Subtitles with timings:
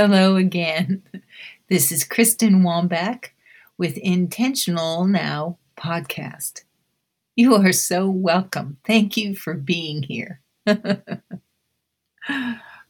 [0.00, 1.02] Hello again.
[1.68, 3.30] This is Kristen Wambach
[3.78, 6.62] with Intentional Now podcast.
[7.34, 8.76] You are so welcome.
[8.86, 10.40] Thank you for being here.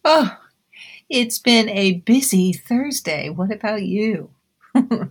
[0.04, 0.36] oh,
[1.08, 3.30] it's been a busy Thursday.
[3.30, 4.29] What about you?
[4.75, 5.09] I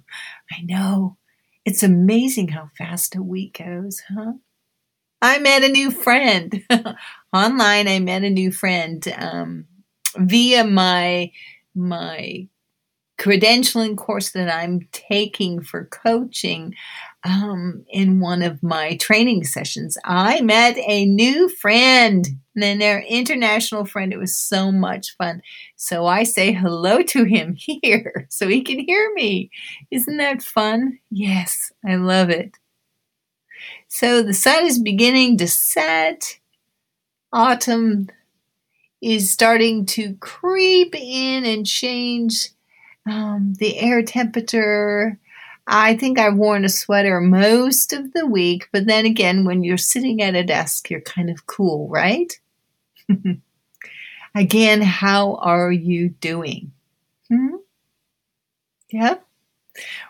[0.66, 1.18] know.
[1.66, 4.34] It's amazing how fast a week goes, huh?
[5.20, 6.64] I met a new friend.
[7.34, 9.66] Online, I met a new friend um,
[10.16, 11.32] via my
[11.78, 12.48] my
[13.20, 16.76] credentialing course that I'm taking for coaching
[17.24, 22.28] um, in one of my training sessions, I met a new friend,
[22.62, 24.14] and their international friend.
[24.14, 25.42] It was so much fun.
[25.76, 29.52] So I say hello to him here so he can hear me.
[29.92, 31.00] Isn't that fun?
[31.10, 32.58] Yes, I love it.
[33.88, 36.40] So the sun is beginning to set.
[37.34, 38.10] Autumn
[39.02, 42.50] is starting to creep in and change
[43.06, 45.20] um, the air temperature.
[45.68, 49.78] I think I've worn a sweater most of the week, but then again, when you're
[49.78, 52.40] sitting at a desk, you're kind of cool, right?
[54.36, 56.72] again, how are you doing?
[57.30, 57.56] Hmm?
[58.90, 59.26] Yep.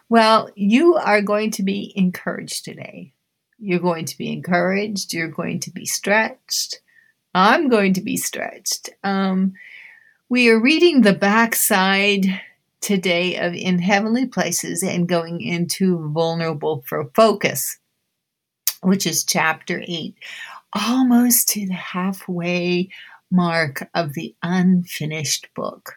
[0.10, 3.14] Well, you are going to be encouraged today.
[3.60, 5.14] You're going to be encouraged.
[5.14, 6.80] You're going to be stretched.
[7.38, 8.90] I'm going to be stretched.
[9.04, 9.54] Um,
[10.28, 12.26] we are reading the backside
[12.82, 17.78] today of In Heavenly Places and going into Vulnerable for Focus,
[18.82, 20.16] which is chapter 8,
[20.74, 22.90] almost to the halfway
[23.30, 25.94] mark of the unfinished book.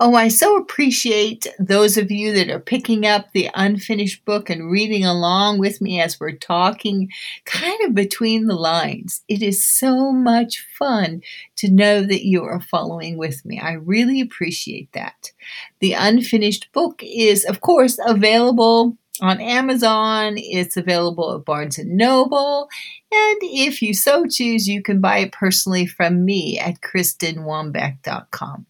[0.00, 4.70] Oh, I so appreciate those of you that are picking up the unfinished book and
[4.70, 7.08] reading along with me as we're talking
[7.44, 9.22] kind of between the lines.
[9.28, 11.22] It is so much fun
[11.56, 13.58] to know that you are following with me.
[13.60, 15.32] I really appreciate that.
[15.80, 20.34] The unfinished book is, of course, available on Amazon.
[20.36, 22.68] It's available at Barnes and Noble.
[23.10, 28.66] And if you so choose, you can buy it personally from me at KristenWambach.com.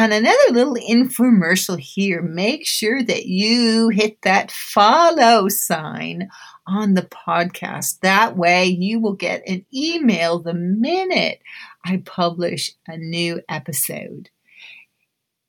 [0.00, 6.28] And another little infomercial here make sure that you hit that follow sign
[6.68, 7.98] on the podcast.
[7.98, 11.40] That way, you will get an email the minute
[11.84, 14.30] I publish a new episode.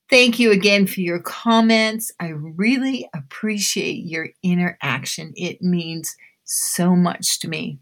[0.10, 2.12] Thank you again for your comments.
[2.20, 5.32] I really appreciate your interaction.
[5.36, 7.78] It means so much to me.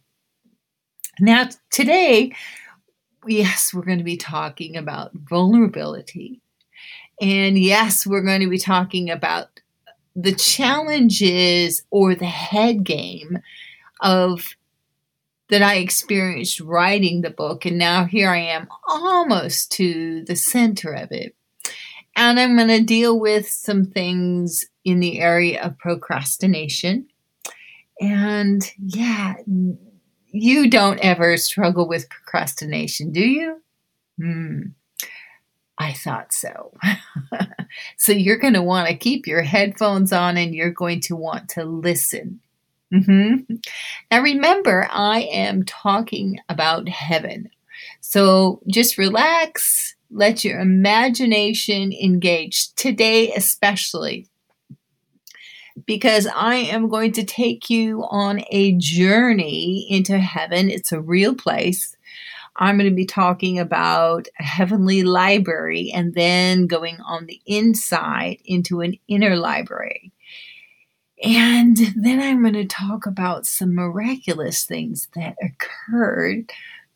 [1.17, 2.35] Now, today,
[3.25, 6.41] yes, we're going to be talking about vulnerability
[7.21, 9.47] and yes, we're going to be talking about
[10.15, 13.39] the challenges or the head game
[14.01, 14.55] of
[15.49, 17.65] that I experienced writing the book.
[17.65, 21.35] And now here I am almost to the center of it.
[22.15, 27.07] And I'm going to deal with some things in the area of procrastination.
[28.01, 29.35] And yeah,
[30.27, 33.61] you don't ever struggle with procrastination, do you?
[34.19, 34.61] Hmm.
[35.77, 36.73] I thought so.
[37.97, 41.49] so you're going to want to keep your headphones on and you're going to want
[41.49, 42.39] to listen.
[42.93, 43.55] Mm-hmm.
[44.09, 47.49] Now remember, I am talking about heaven.
[48.01, 54.27] So just relax, let your imagination engage today, especially
[55.85, 60.69] because I am going to take you on a journey into heaven.
[60.69, 61.95] It's a real place.
[62.57, 68.37] I'm going to be talking about a heavenly library and then going on the inside
[68.45, 70.11] into an inner library.
[71.23, 76.51] And then I'm going to talk about some miraculous things that occurred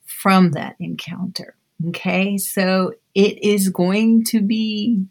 [0.06, 1.56] from that encounter.
[1.90, 5.04] Okay, so it is going to be,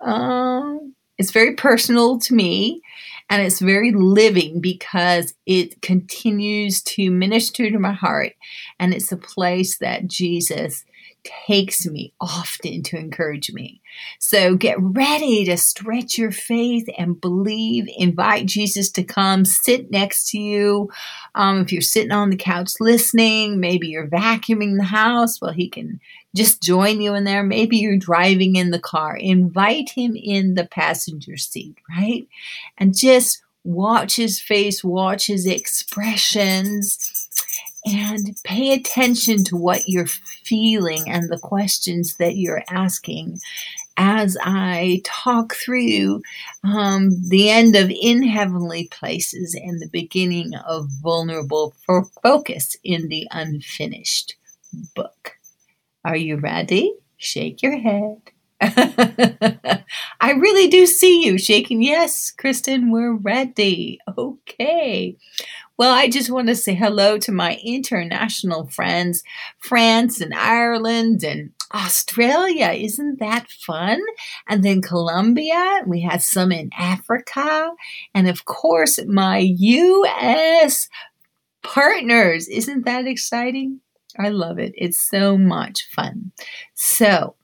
[0.00, 0.76] uh,
[1.16, 2.82] it's very personal to me
[3.30, 8.32] and it's very living because it continues to minister to my heart.
[8.80, 10.84] And it's a place that Jesus
[11.24, 13.80] takes me often to encourage me.
[14.18, 17.88] So get ready to stretch your faith and believe.
[17.96, 20.90] Invite Jesus to come sit next to you.
[21.34, 25.68] Um, if you're sitting on the couch listening, maybe you're vacuuming the house, well, he
[25.68, 26.00] can
[26.34, 27.42] just join you in there.
[27.42, 29.16] Maybe you're driving in the car.
[29.16, 32.28] Invite him in the passenger seat, right?
[32.78, 37.09] And just watch his face, watch his expressions
[37.84, 43.38] and pay attention to what you're feeling and the questions that you're asking
[43.96, 46.22] as I talk through
[46.64, 53.08] um, the end of In Heavenly Places and the beginning of Vulnerable for Focus in
[53.08, 54.36] the Unfinished
[54.94, 55.32] book.
[56.04, 56.94] Are you ready?
[57.18, 58.22] Shake your head.
[58.62, 61.82] I really do see you shaking.
[61.82, 63.98] Yes, Kristen, we're ready.
[64.16, 65.16] Okay.
[65.80, 69.22] Well, I just want to say hello to my international friends,
[69.60, 72.72] France and Ireland and Australia.
[72.72, 73.98] Isn't that fun?
[74.46, 75.80] And then Colombia.
[75.86, 77.70] We had some in Africa.
[78.14, 80.90] And of course, my US
[81.62, 82.46] partners.
[82.48, 83.80] Isn't that exciting?
[84.18, 84.74] I love it.
[84.76, 86.32] It's so much fun.
[86.74, 87.36] So,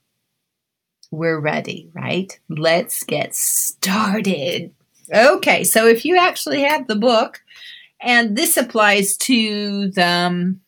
[1.09, 2.39] we're ready, right?
[2.49, 4.75] Let's get started.
[5.11, 7.41] Okay, so if you actually have the book,
[8.01, 10.61] and this applies to the, um,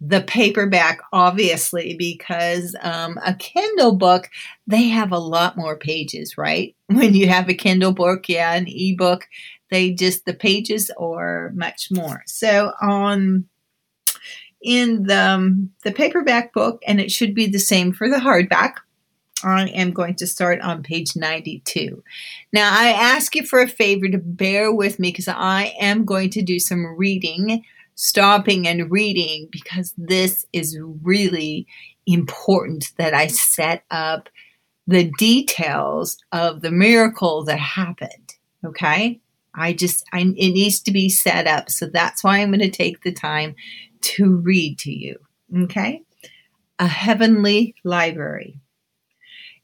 [0.00, 4.28] the paperback, obviously, because um, a Kindle book,
[4.66, 6.74] they have a lot more pages, right?
[6.86, 9.26] When you have a Kindle book, yeah, an ebook,
[9.70, 12.22] they just, the pages are much more.
[12.26, 13.46] So on
[14.62, 18.74] in the, um, the paperback book, and it should be the same for the hardback.
[19.44, 22.02] I am going to start on page 92.
[22.52, 26.30] Now, I ask you for a favor to bear with me because I am going
[26.30, 27.64] to do some reading,
[27.94, 31.66] stopping and reading, because this is really
[32.06, 34.28] important that I set up
[34.86, 38.34] the details of the miracle that happened.
[38.64, 39.20] Okay?
[39.54, 41.70] I just, I, it needs to be set up.
[41.70, 43.54] So that's why I'm going to take the time
[44.00, 45.16] to read to you.
[45.64, 46.02] Okay?
[46.78, 48.60] A heavenly library.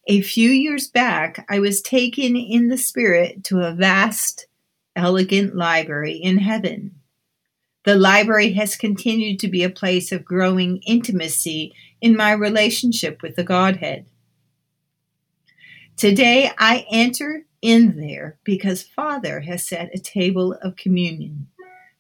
[0.07, 4.47] A few years back, I was taken in the spirit to a vast,
[4.95, 6.97] elegant library in heaven.
[7.85, 13.37] The library has continued to be a place of growing intimacy in my relationship with
[13.37, 14.05] the Godhead.
[15.97, 21.49] Today, I enter in there because Father has set a table of communion.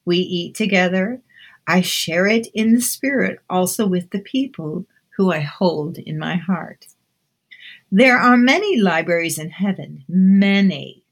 [0.04, 1.22] We eat together,
[1.66, 4.84] I share it in the Spirit also with the people
[5.16, 6.88] who I hold in my heart.
[7.96, 11.04] There are many libraries in heaven, many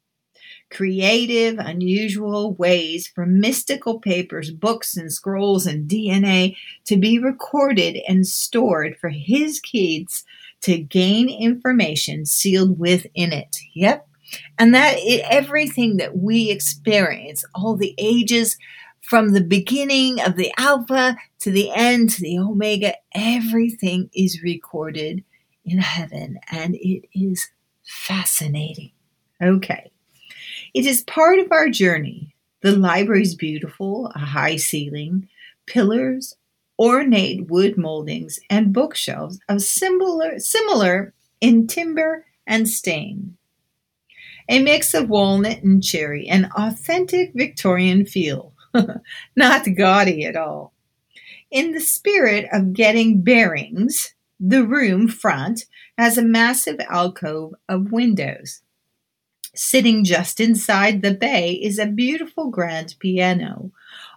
[0.68, 6.56] creative, unusual ways for mystical papers, books, and scrolls and DNA
[6.86, 10.24] to be recorded and stored for his kids
[10.62, 13.58] to gain information sealed within it.
[13.74, 14.08] Yep.
[14.58, 14.96] And that
[15.30, 18.58] everything that we experience, all the ages
[19.02, 25.22] from the beginning of the Alpha to the end to the Omega, everything is recorded
[25.64, 27.50] in heaven and it is
[27.84, 28.92] fascinating.
[29.42, 29.90] Okay.
[30.74, 32.34] It is part of our journey.
[32.62, 35.28] The library is beautiful, a high ceiling,
[35.66, 36.36] pillars,
[36.78, 43.36] ornate wood moldings, and bookshelves of similar, similar in timber and stain.
[44.48, 48.52] A mix of walnut and cherry, an authentic Victorian feel.
[49.36, 50.72] not gaudy at all.
[51.50, 55.66] In the spirit of getting bearings, the room front
[55.96, 58.60] has a massive alcove of windows.
[59.54, 63.70] Sitting just inside the bay is a beautiful grand piano,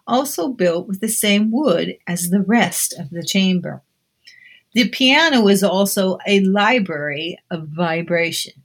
[0.08, 3.84] also built with the same wood as the rest of the chamber.
[4.74, 8.64] The piano is also a library of vibration.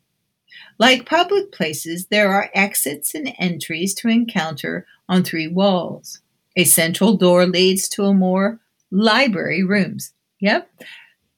[0.78, 6.20] Like public places, there are exits and entries to encounter on three walls.
[6.56, 8.60] A central door leads to a more
[8.90, 10.12] library rooms.
[10.40, 10.70] Yep.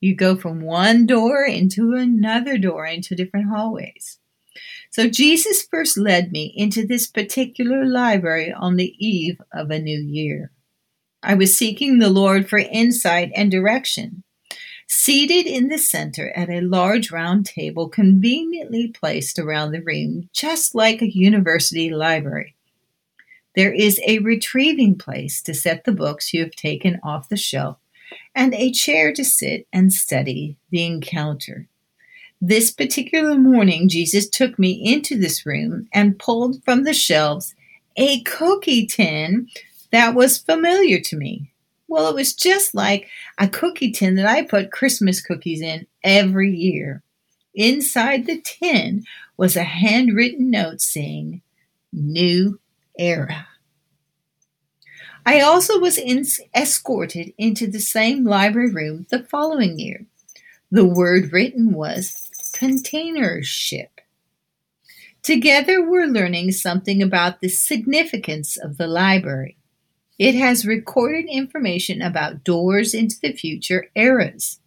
[0.02, 4.18] You go from one door into another door into different hallways.
[4.90, 10.00] So Jesus first led me into this particular library on the eve of a new
[10.00, 10.50] year.
[11.22, 14.24] I was seeking the Lord for insight and direction.
[14.88, 20.74] Seated in the center at a large round table conveniently placed around the room, just
[20.74, 22.56] like a university library.
[23.54, 27.78] There is a retrieving place to set the books you have taken off the shelf
[28.34, 31.68] and a chair to sit and study the encounter.
[32.40, 37.54] This particular morning, Jesus took me into this room and pulled from the shelves
[37.96, 39.48] a cookie tin
[39.92, 41.52] that was familiar to me.
[41.86, 43.08] Well, it was just like
[43.38, 47.02] a cookie tin that I put Christmas cookies in every year.
[47.54, 49.04] Inside the tin
[49.36, 51.42] was a handwritten note saying,
[51.92, 52.58] New
[52.98, 53.46] era.
[55.24, 56.24] I also was in,
[56.54, 60.06] escorted into the same library room the following year.
[60.70, 64.00] The word written was container ship.
[65.22, 69.56] Together, we're learning something about the significance of the library.
[70.18, 74.58] It has recorded information about doors into the future eras.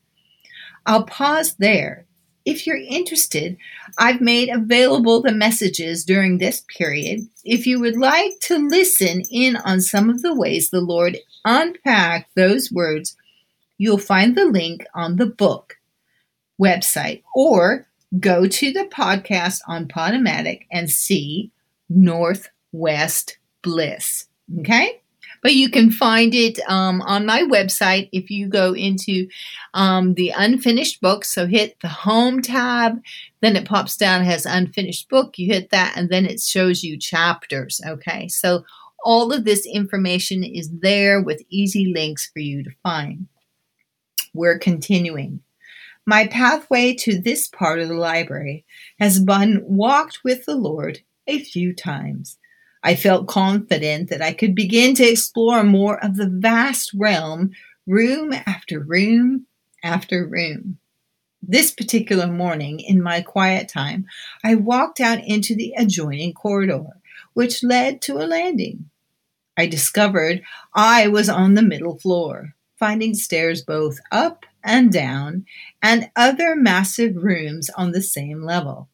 [0.86, 2.05] I'll pause there
[2.46, 3.58] if you're interested,
[3.98, 7.28] I've made available the messages during this period.
[7.44, 12.36] If you would like to listen in on some of the ways the Lord unpacked
[12.36, 13.18] those words,
[13.78, 15.78] you'll find the link on the book,
[16.62, 17.88] website or
[18.20, 21.52] go to the podcast on Podomatic and see
[21.90, 24.28] Northwest Bliss.
[24.60, 25.02] Okay?
[25.46, 29.28] But you can find it um, on my website if you go into
[29.76, 31.24] um, the unfinished book.
[31.24, 33.00] So hit the home tab,
[33.42, 35.38] then it pops down, has unfinished book.
[35.38, 37.80] You hit that, and then it shows you chapters.
[37.86, 38.66] Okay, so
[39.04, 43.28] all of this information is there with easy links for you to find.
[44.34, 45.42] We're continuing.
[46.08, 48.66] My pathway to this part of the library
[49.00, 52.40] has been walked with the Lord a few times.
[52.86, 57.50] I felt confident that I could begin to explore more of the vast realm,
[57.88, 59.48] room after room
[59.84, 60.78] after room.
[61.42, 64.06] This particular morning, in my quiet time,
[64.44, 67.02] I walked out into the adjoining corridor,
[67.34, 68.92] which led to a landing.
[69.58, 70.44] I discovered
[70.76, 75.46] I was on the middle floor, finding stairs both up and down,
[75.82, 78.90] and other massive rooms on the same level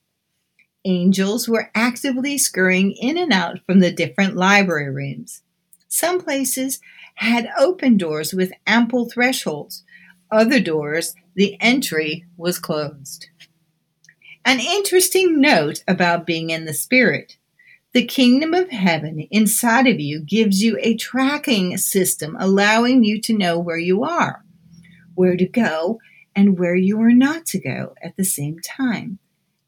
[0.85, 5.43] angels were actively scurrying in and out from the different library rooms.
[5.87, 6.79] Some places
[7.15, 9.83] had open doors with ample thresholds.
[10.31, 13.27] Other doors, the entry was closed.
[14.45, 17.37] An interesting note about being in the Spirit.
[17.93, 23.37] The kingdom of heaven inside of you gives you a tracking system allowing you to
[23.37, 24.45] know where you are,
[25.13, 25.99] where to go,
[26.33, 29.19] and where you are not to go at the same time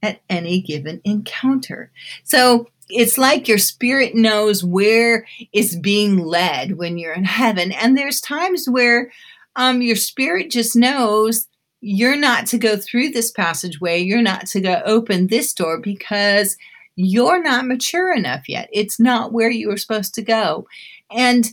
[0.04, 1.92] at any given encounter.
[2.24, 7.72] So it's like your spirit knows where it's being led when you're in heaven.
[7.72, 9.12] And there's times where
[9.56, 11.48] um, your spirit just knows
[11.80, 16.58] you're not to go through this passageway, you're not to go open this door because
[16.96, 18.70] you're not mature enough yet.
[18.72, 20.68] It's not where you were supposed to go.
[21.10, 21.48] And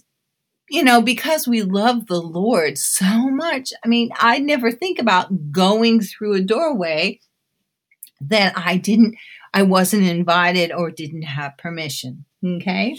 [0.72, 3.72] you know, because we love the Lord so much.
[3.84, 7.18] I mean, I never think about going through a doorway
[8.20, 9.16] that I didn't,
[9.54, 12.24] I wasn't invited or didn't have permission.
[12.44, 12.96] Okay.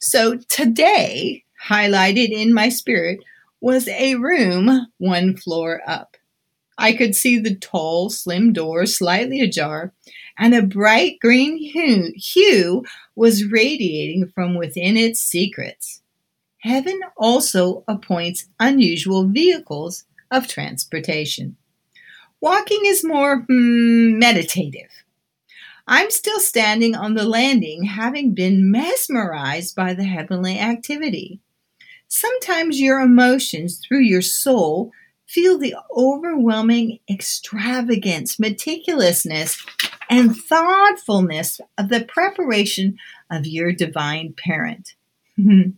[0.00, 3.20] So today, highlighted in my spirit,
[3.60, 6.16] was a room one floor up.
[6.78, 9.92] I could see the tall, slim door slightly ajar,
[10.38, 16.00] and a bright green hue, hue was radiating from within its secrets.
[16.62, 21.56] Heaven also appoints unusual vehicles of transportation.
[22.40, 25.04] Walking is more hmm, meditative.
[25.86, 31.40] I'm still standing on the landing, having been mesmerized by the heavenly activity.
[32.08, 34.92] Sometimes your emotions through your soul
[35.26, 39.64] feel the overwhelming extravagance, meticulousness,
[40.08, 42.96] and thoughtfulness of the preparation
[43.30, 44.94] of your divine parent.
[45.36, 45.76] and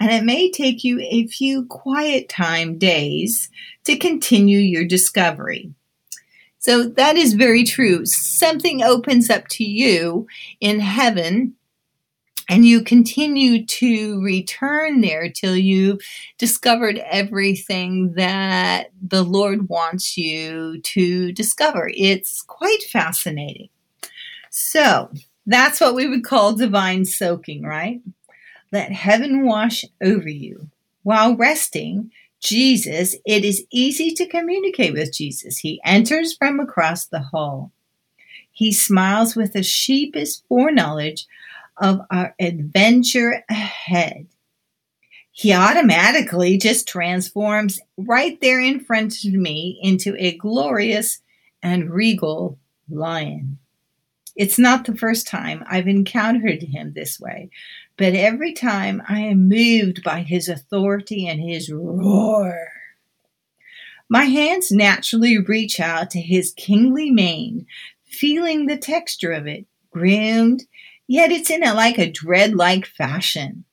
[0.00, 3.48] it may take you a few quiet time days
[3.84, 5.72] to continue your discovery.
[6.62, 8.06] So that is very true.
[8.06, 10.28] Something opens up to you
[10.60, 11.56] in heaven
[12.48, 16.00] and you continue to return there till you've
[16.38, 21.90] discovered everything that the Lord wants you to discover.
[21.96, 23.68] It's quite fascinating.
[24.50, 25.10] So
[25.46, 28.00] that's what we would call divine soaking, right?
[28.70, 30.68] Let heaven wash over you.
[31.02, 32.12] While resting,
[32.42, 35.58] Jesus, it is easy to communicate with Jesus.
[35.58, 37.70] He enters from across the hall.
[38.50, 41.26] He smiles with a sheepish foreknowledge
[41.78, 44.26] of our adventure ahead.
[45.30, 51.20] He automatically just transforms right there in front of me into a glorious
[51.62, 52.58] and regal
[52.90, 53.58] lion.
[54.36, 57.50] It's not the first time I've encountered him this way,
[58.02, 62.66] but every time I am moved by his authority and his roar.
[64.08, 67.64] My hands naturally reach out to his kingly mane,
[68.04, 70.64] feeling the texture of it, groomed,
[71.06, 73.66] yet it's in a like a dread like fashion.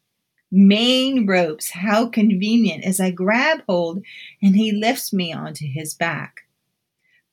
[0.52, 4.04] Mane ropes, how convenient as I grab hold
[4.44, 6.42] and he lifts me onto his back.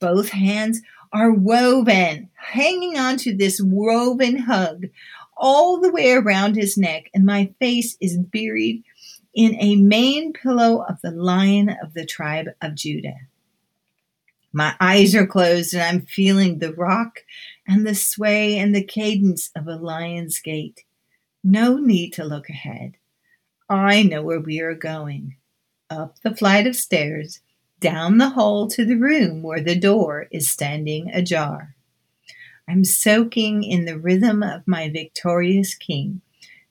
[0.00, 0.80] Both hands
[1.12, 4.86] are woven, hanging onto this woven hug
[5.36, 8.82] all the way around his neck, and my face is buried
[9.34, 13.18] in a mane pillow of the lion of the tribe of Judah.
[14.52, 17.20] My eyes are closed, and I'm feeling the rock
[17.68, 20.84] and the sway and the cadence of a lion's gait.
[21.44, 22.96] No need to look ahead.
[23.68, 25.36] I know where we are going.
[25.90, 27.40] Up the flight of stairs,
[27.78, 31.75] down the hall to the room where the door is standing ajar.
[32.68, 36.20] I'm soaking in the rhythm of my victorious King,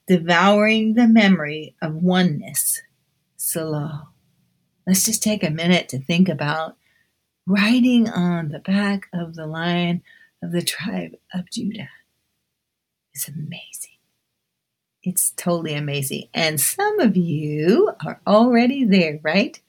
[0.08, 2.82] devouring the memory of oneness.
[3.38, 4.10] Selah.
[4.86, 6.78] Let's just take a minute to think about
[7.48, 10.04] riding on the back of the lion
[10.44, 11.90] of the tribe of Judah.
[13.14, 13.98] It's amazing.
[15.02, 16.30] It's totally amazing.
[16.34, 19.60] And some of you are already there, right?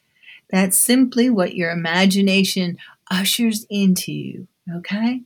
[0.50, 2.78] That's simply what your imagination
[3.11, 5.23] ushers into you, okay?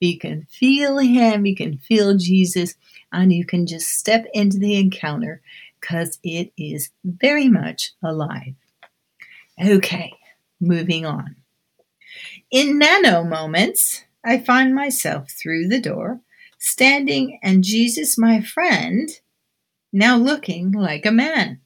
[0.00, 2.74] You can feel Him, you can feel Jesus,
[3.12, 5.40] and you can just step into the encounter
[5.80, 8.54] because it is very much alive.
[9.62, 10.12] Okay,
[10.60, 11.36] moving on.
[12.50, 16.20] In nano moments, I find myself through the door,
[16.58, 19.10] standing, and Jesus, my friend,
[19.92, 21.60] now looking like a man.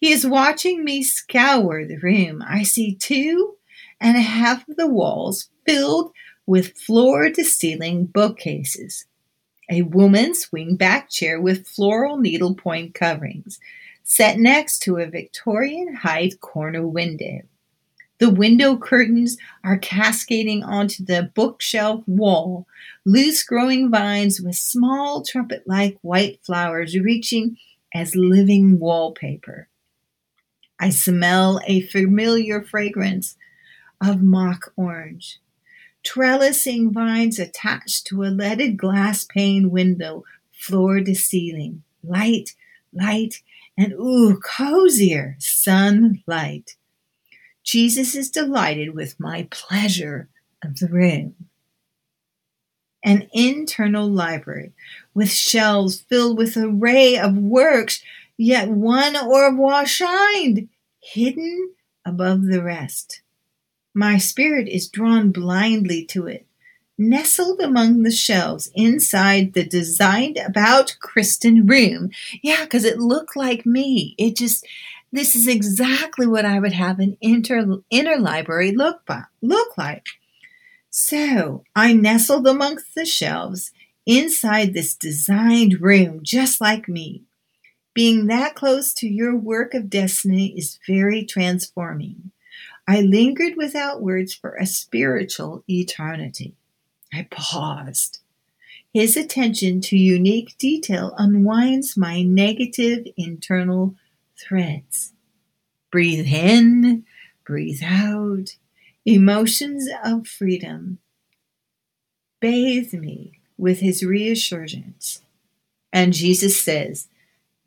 [0.00, 2.42] He is watching me scour the room.
[2.44, 3.56] I see two
[4.00, 6.12] and a half of the walls filled
[6.46, 9.06] with floor to ceiling bookcases,
[9.70, 13.58] a woman's swing-back chair with floral needlepoint coverings,
[14.02, 17.40] set next to a Victorian height corner window.
[18.18, 22.66] The window curtains are cascading onto the bookshelf wall,
[23.04, 27.56] loose growing vines with small trumpet like white flowers reaching
[27.92, 29.68] as living wallpaper.
[30.78, 33.36] I smell a familiar fragrance
[34.00, 35.38] of mock orange.
[36.04, 41.82] Trellising vines attached to a leaded glass pane window, floor to ceiling.
[42.02, 42.54] Light,
[42.92, 43.42] light,
[43.76, 46.76] and ooh, cozier sunlight.
[47.62, 50.28] Jesus is delighted with my pleasure
[50.62, 51.34] of the room.
[53.04, 54.72] An internal library
[55.14, 58.02] with shelves filled with array of works,
[58.36, 60.68] yet one au revoir shined,
[61.00, 63.21] hidden above the rest.
[63.94, 66.46] My spirit is drawn blindly to it,
[66.96, 72.10] nestled among the shelves inside the designed about Kristen room.
[72.42, 74.14] Yeah, because it looked like me.
[74.18, 74.66] It just
[75.12, 80.06] this is exactly what I would have an inter, interlibrary look, by, look like.
[80.88, 83.72] So I nestled amongst the shelves
[84.06, 87.24] inside this designed room, just like me.
[87.92, 92.30] Being that close to your work of destiny is very transforming.
[92.86, 96.54] I lingered without words for a spiritual eternity.
[97.12, 98.18] I paused.
[98.92, 103.94] His attention to unique detail unwinds my negative internal
[104.38, 105.12] threads.
[105.90, 107.04] Breathe in,
[107.46, 108.56] breathe out,
[109.06, 110.98] emotions of freedom.
[112.40, 115.22] Bathe me with his reassurance.
[115.92, 117.08] And Jesus says,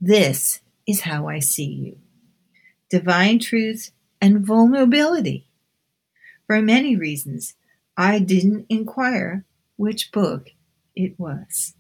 [0.02, 1.98] This is how I see you.
[2.90, 3.92] Divine truth
[4.26, 5.48] and vulnerability.
[6.48, 7.54] For many reasons,
[7.96, 10.50] I didn't inquire which book
[10.96, 11.76] it was.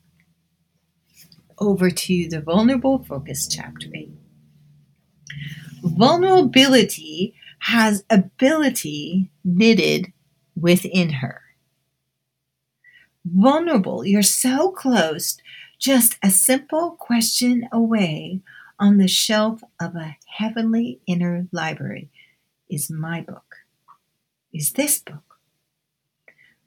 [1.57, 4.11] Over to the Vulnerable Focus, Chapter 8
[5.81, 10.11] vulnerability has ability knitted
[10.55, 11.41] within her.
[13.23, 15.37] Vulnerable, you're so close,
[15.79, 18.41] just a simple question away
[18.79, 22.09] on the shelf of a heavenly inner library
[22.69, 23.55] is my book.
[24.53, 25.39] Is this book?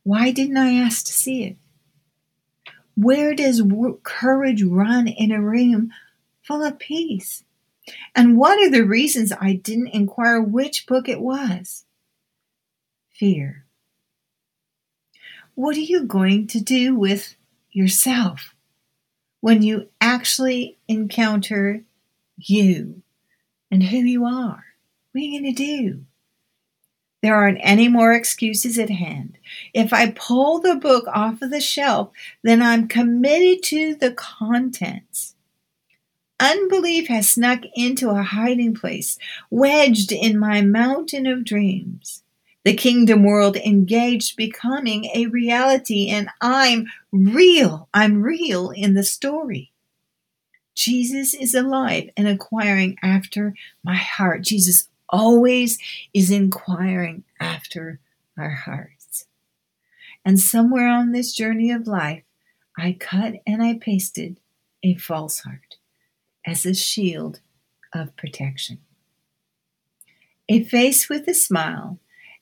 [0.02, 1.56] Why didn't I ask to see it?
[2.94, 3.62] Where does
[4.02, 5.92] courage run in a room
[6.42, 7.44] full of peace?
[8.14, 11.84] And what are the reasons I didn't inquire which book it was?
[13.10, 13.64] Fear.
[15.54, 17.34] What are you going to do with
[17.70, 18.54] yourself
[19.40, 21.82] when you actually encounter
[22.36, 23.02] you
[23.70, 24.67] and who you are?
[25.18, 26.04] What are you going to do?
[27.24, 29.36] There aren't any more excuses at hand.
[29.74, 32.12] If I pull the book off of the shelf,
[32.44, 35.34] then I'm committed to the contents.
[36.38, 39.18] Unbelief has snuck into a hiding place,
[39.50, 42.22] wedged in my mountain of dreams.
[42.64, 47.88] The kingdom world engaged becoming a reality, and I'm real.
[47.92, 49.72] I'm real in the story.
[50.76, 53.52] Jesus is alive and inquiring after
[53.82, 54.42] my heart.
[54.42, 55.78] Jesus always
[56.12, 58.00] is inquiring after
[58.36, 59.26] our hearts.
[60.24, 62.22] And somewhere on this journey of life,
[62.76, 64.38] I cut and I pasted
[64.82, 65.76] a false heart
[66.46, 67.40] as a shield
[67.94, 68.78] of protection.
[70.48, 71.98] A face with a smile,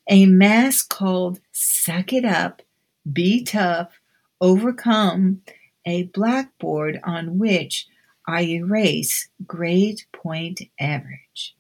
[0.09, 2.63] a mask called Suck It Up,
[3.11, 4.01] Be Tough,
[4.41, 5.43] Overcome,
[5.87, 7.87] a blackboard on which
[8.27, 11.57] I erase grade point average.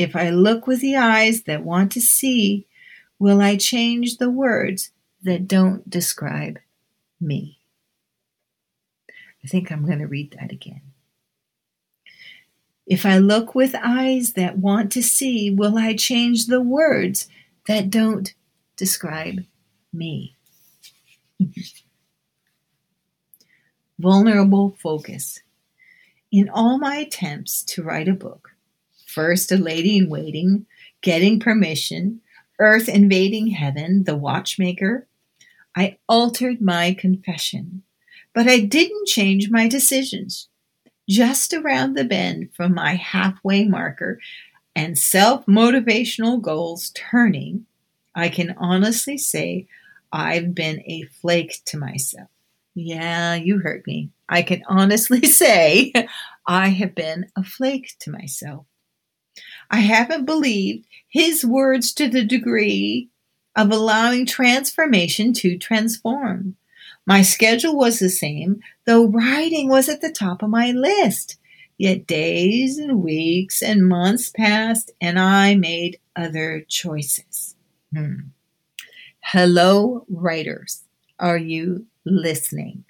[0.00, 2.66] If I look with the eyes that want to see,
[3.18, 6.58] will I change the words that don't describe
[7.20, 7.58] me?
[9.44, 10.80] I think I'm going to read that again.
[12.86, 17.28] If I look with eyes that want to see, will I change the words
[17.66, 18.32] that don't
[18.78, 19.44] describe
[19.92, 20.34] me.
[23.98, 25.40] Vulnerable focus.
[26.32, 28.52] In all my attempts to write a book,
[29.10, 30.66] first a lady in waiting,
[31.02, 32.20] getting permission,
[32.58, 35.06] earth invading heaven, the watchmaker,
[35.76, 37.82] I altered my confession,
[38.34, 40.48] but I didn't change my decisions.
[41.08, 44.20] Just around the bend from my halfway marker
[44.76, 47.66] and self motivational goals turning,
[48.14, 49.66] I can honestly say
[50.12, 52.28] I've been a flake to myself.
[52.74, 54.10] Yeah, you heard me.
[54.28, 55.92] I can honestly say
[56.46, 58.66] I have been a flake to myself.
[59.70, 63.08] I haven't believed his words to the degree
[63.56, 66.56] of allowing transformation to transform.
[67.06, 71.36] My schedule was the same, though writing was at the top of my list.
[71.78, 77.56] Yet days and weeks and months passed, and I made other choices.
[77.94, 78.16] Hmm.
[79.22, 80.82] Hello, writers.
[81.18, 82.84] Are you listening?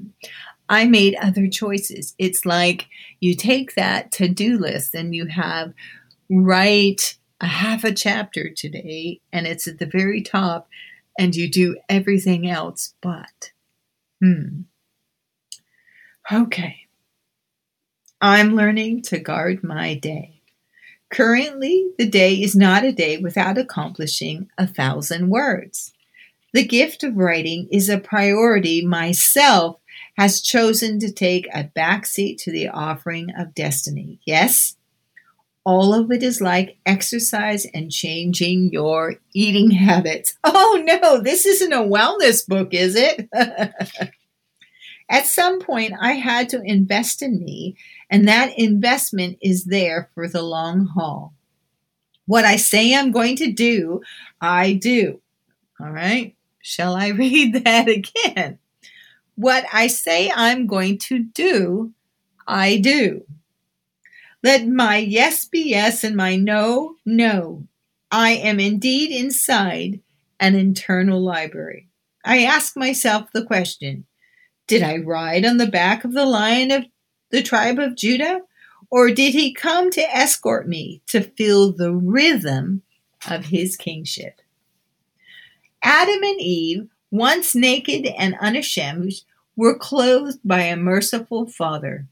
[0.68, 2.14] I made other choices.
[2.18, 2.88] It's like
[3.20, 5.74] you take that to do list and you have
[6.32, 10.68] write a half a chapter today, and it's at the very top,
[11.18, 13.52] and you do everything else but.
[14.20, 14.62] Hmm.
[16.30, 16.86] Okay.
[18.20, 20.40] I'm learning to guard my day.
[21.10, 25.92] Currently, the day is not a day without accomplishing a thousand words.
[26.54, 29.78] The gift of writing is a priority myself
[30.16, 34.20] has chosen to take a backseat to the offering of destiny.
[34.24, 34.76] Yes,
[35.64, 40.36] all of it is like exercise and changing your eating habits.
[40.44, 43.28] Oh no, this isn't a wellness book, is it?
[45.08, 47.76] At some point, I had to invest in me,
[48.08, 51.34] and that investment is there for the long haul.
[52.26, 54.00] What I say I'm going to do,
[54.40, 55.20] I do.
[55.80, 56.34] All right.
[56.62, 58.58] Shall I read that again?
[59.34, 61.92] What I say I'm going to do,
[62.46, 63.24] I do.
[64.42, 67.66] Let my yes be yes and my no, no.
[68.10, 70.00] I am indeed inside
[70.40, 71.88] an internal library.
[72.24, 74.04] I ask myself the question
[74.66, 76.84] Did I ride on the back of the lion of
[77.30, 78.42] the tribe of Judah?
[78.90, 82.82] Or did he come to escort me to feel the rhythm
[83.30, 84.42] of his kingship?
[85.82, 89.22] Adam and Eve, once naked and unashamed,
[89.56, 92.06] were clothed by a merciful Father.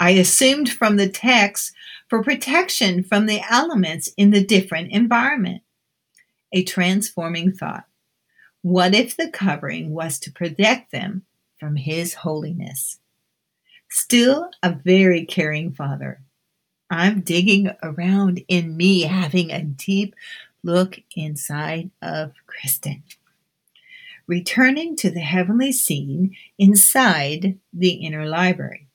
[0.00, 1.74] I assumed from the text
[2.08, 5.62] for protection from the elements in the different environment.
[6.52, 7.84] A transforming thought.
[8.62, 11.26] What if the covering was to protect them
[11.58, 12.98] from His holiness?
[13.90, 16.22] Still a very caring Father.
[16.88, 20.16] I'm digging around in me, having a deep
[20.62, 23.02] look inside of Kristen.
[24.26, 28.86] Returning to the heavenly scene inside the inner library.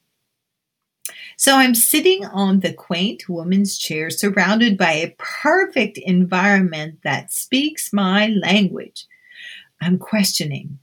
[1.37, 7.91] So I'm sitting on the quaint woman's chair surrounded by a perfect environment that speaks
[7.91, 9.05] my language.
[9.81, 10.79] I'm questioning.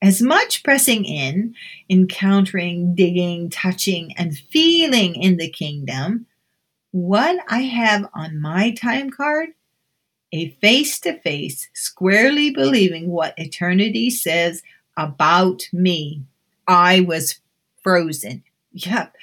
[0.00, 1.54] As much pressing in,
[1.90, 6.26] encountering, digging, touching, and feeling in the kingdom,
[6.92, 9.50] what I have on my time card
[10.32, 14.62] a face to face, squarely believing what eternity says
[14.96, 16.22] about me.
[16.66, 17.40] I was
[17.82, 18.44] frozen.
[18.72, 19.14] Yep,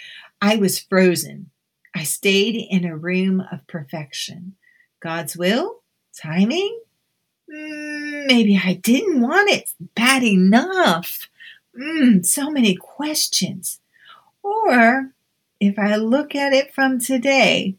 [0.41, 1.49] I was frozen.
[1.95, 4.55] I stayed in a room of perfection.
[4.99, 5.81] God's will?
[6.19, 6.79] Timing?
[7.49, 11.29] Mm, maybe I didn't want it bad enough.
[11.79, 13.79] Mm, so many questions.
[14.43, 15.11] Or
[15.59, 17.75] if I look at it from today,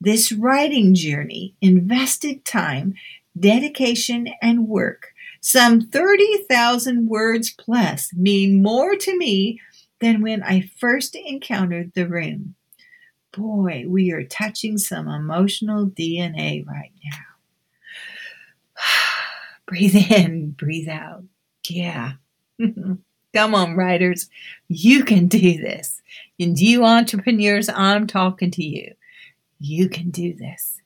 [0.00, 2.94] this writing journey invested time,
[3.38, 9.60] dedication, and work, some 30,000 words plus, mean more to me
[10.00, 12.54] than when I first encountered the room.
[13.32, 17.20] Boy, we are touching some emotional DNA right now.
[19.66, 21.24] breathe in, breathe out.
[21.68, 22.12] Yeah.
[23.34, 24.30] Come on, writers.
[24.68, 26.00] You can do this.
[26.40, 28.94] And you entrepreneurs, I'm talking to you.
[29.58, 30.80] You can do this.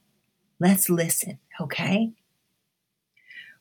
[0.58, 2.12] Let's listen, okay?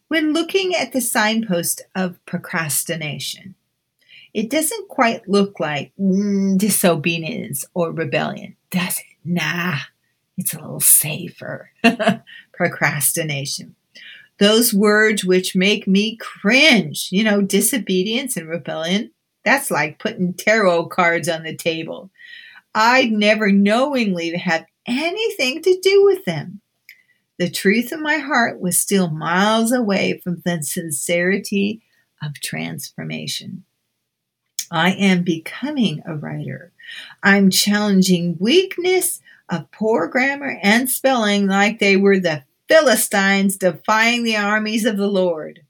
[0.07, 3.53] When looking at the signpost of procrastination,
[4.33, 9.05] it doesn't quite look like mm, disobedience or rebellion, does it?
[9.25, 9.77] Nah,
[10.37, 11.71] it's a little safer.
[12.53, 13.75] Procrastination.
[14.39, 19.11] Those words which make me cringe, you know, disobedience and rebellion,
[19.43, 22.09] that's like putting tarot cards on the table.
[22.75, 26.61] I'd never knowingly have anything to do with them.
[27.37, 31.81] the truth in my heart was still miles away from the sincerity
[32.21, 33.63] of transformation.
[34.71, 36.71] I am becoming a writer.
[37.23, 44.38] I'm challenging weakness of poor grammar and spelling like they were the Philistines defying the
[44.38, 45.62] armies of the Lord.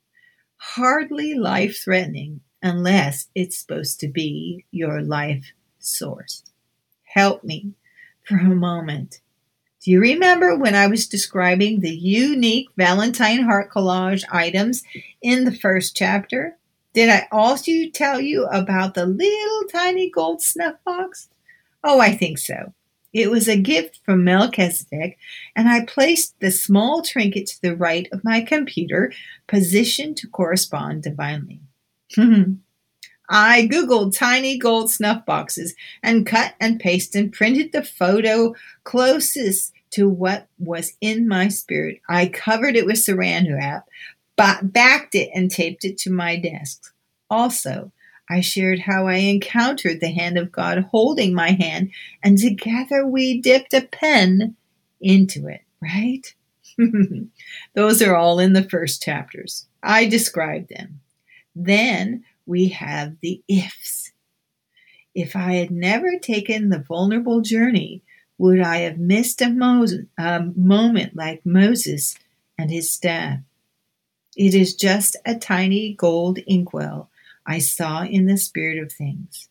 [0.58, 6.44] Hardly life threatening unless it's supposed to be your life source.
[7.04, 7.74] Help me
[8.26, 9.22] for a moment.
[9.82, 14.84] Do you remember when I was describing the unique Valentine heart collage items
[15.22, 16.59] in the first chapter?
[17.00, 21.30] Did I also tell you about the little tiny gold snuff box?
[21.82, 22.74] Oh, I think so.
[23.14, 25.18] It was a gift from Melchizedek,
[25.56, 29.14] and I placed the small trinket to the right of my computer,
[29.48, 31.62] positioned to correspond divinely.
[32.18, 39.72] I Googled tiny gold snuff boxes and cut and pasted and printed the photo closest
[39.92, 42.02] to what was in my spirit.
[42.10, 43.88] I covered it with saran wrap,
[44.64, 46.94] backed it, and taped it to my desk.
[47.30, 47.92] Also,
[48.30, 51.92] I shared how I encountered the hand of God holding my hand,
[52.24, 54.56] and together we dipped a pen
[55.02, 56.34] into it, right?
[57.74, 59.68] Those are all in the first chapters.
[59.82, 61.02] I described them.
[61.56, 64.12] Then we have the ifs.
[65.16, 68.04] If I had never taken the vulnerable journey,
[68.38, 69.86] would I have missed a, mo-
[70.18, 72.16] a moment like Moses
[72.58, 73.40] and his staff?
[74.40, 77.10] It is just a tiny gold inkwell
[77.46, 79.50] I saw in the spirit of things.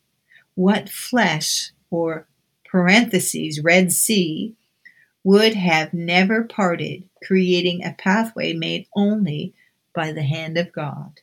[0.55, 2.27] What flesh, or
[2.65, 4.55] parentheses, Red Sea,
[5.23, 9.53] would have never parted, creating a pathway made only
[9.93, 11.21] by the hand of God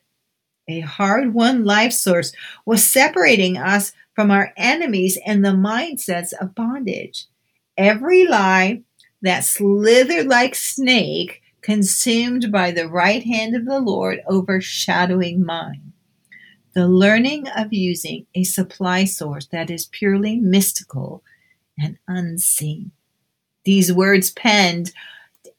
[0.67, 2.31] a hard won life source,
[2.65, 7.25] was separating us from our enemies and the mindsets of bondage.
[7.77, 8.81] Every lie
[9.21, 15.91] that slithered like snake consumed by the right hand of the Lord overshadowing mine.
[16.73, 21.23] The learning of using a supply source that is purely mystical
[21.77, 22.91] and unseen.
[23.65, 24.93] These words penned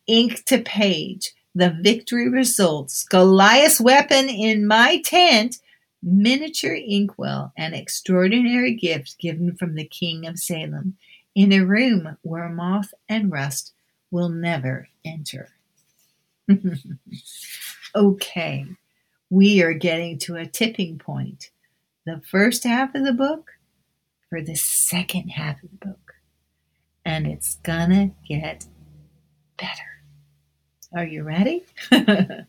[0.06, 3.04] ink to page the victory results.
[3.04, 5.58] Goliath's weapon in my tent,
[6.02, 10.96] miniature inkwell, an extraordinary gift given from the king of Salem,
[11.34, 13.74] in a room where moth and rust
[14.10, 15.50] will never enter.
[17.94, 18.66] okay,
[19.30, 21.50] we are getting to a tipping point.
[22.06, 23.52] The first half of the book
[24.30, 26.14] for the second half of the book.
[27.04, 28.66] And it's gonna get
[29.56, 29.82] better.
[30.94, 31.64] Are you ready?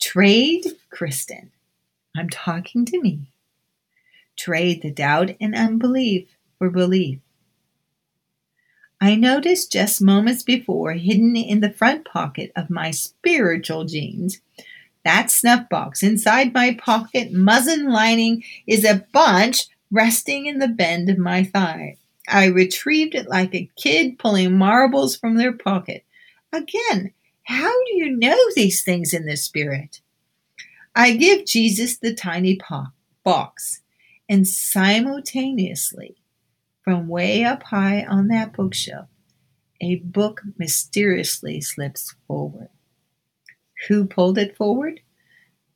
[0.00, 1.50] Trade Kristen.
[2.16, 3.32] I'm talking to me.
[4.36, 7.18] Trade the doubt and unbelief for belief.
[9.00, 14.40] I noticed just moments before, hidden in the front pocket of my spiritual jeans,
[15.04, 21.08] that snuff box inside my pocket muslin lining is a bunch resting in the bend
[21.08, 21.96] of my thigh.
[22.28, 26.04] I retrieved it like a kid pulling marbles from their pocket.
[26.52, 27.12] Again,
[27.44, 30.00] how do you know these things in the Spirit?
[30.94, 32.88] I give Jesus the tiny po-
[33.24, 33.80] box,
[34.28, 36.16] and simultaneously,
[36.88, 39.08] from way up high on that bookshelf,
[39.78, 42.70] a book mysteriously slips forward.
[43.88, 45.00] Who pulled it forward?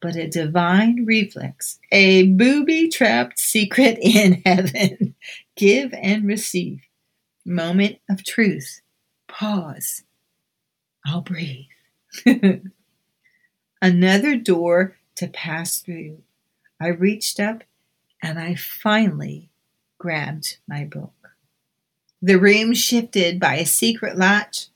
[0.00, 5.14] But a divine reflex, a booby trapped secret in heaven.
[5.54, 6.80] Give and receive.
[7.44, 8.80] Moment of truth.
[9.28, 10.04] Pause
[11.04, 11.66] I'll breathe.
[13.82, 16.22] Another door to pass through.
[16.80, 17.64] I reached up
[18.22, 19.50] and I finally
[20.02, 21.30] grabbed my book.
[22.20, 24.66] The room shifted by a secret latch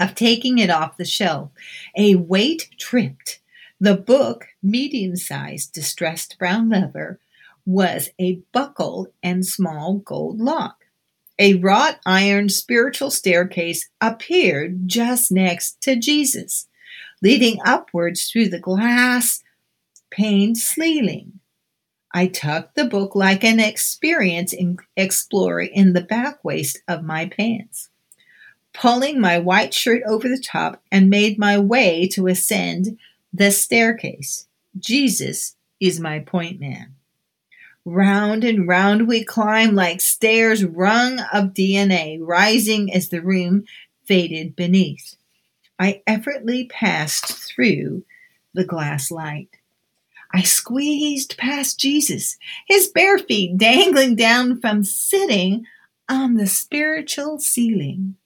[0.00, 1.50] of taking it off the shelf.
[1.96, 3.40] A weight tripped.
[3.80, 7.20] The book, medium sized distressed brown leather,
[7.64, 10.86] was a buckle and small gold lock
[11.38, 16.68] a wrought iron spiritual staircase appeared just next to Jesus,
[17.22, 19.42] leading upwards through the glass
[20.10, 21.40] paned ceiling.
[22.16, 24.54] I tucked the book like an experienced
[24.96, 27.90] explorer in the back waist of my pants,
[28.72, 32.98] pulling my white shirt over the top, and made my way to ascend
[33.34, 34.46] the staircase.
[34.78, 36.94] Jesus is my point man.
[37.84, 43.66] Round and round we climb like stairs rung of DNA, rising as the room
[44.06, 45.16] faded beneath.
[45.78, 48.06] I effortlessly passed through
[48.54, 49.55] the glass light.
[50.36, 55.64] I squeezed past Jesus, his bare feet dangling down from sitting
[56.10, 58.16] on the spiritual ceiling.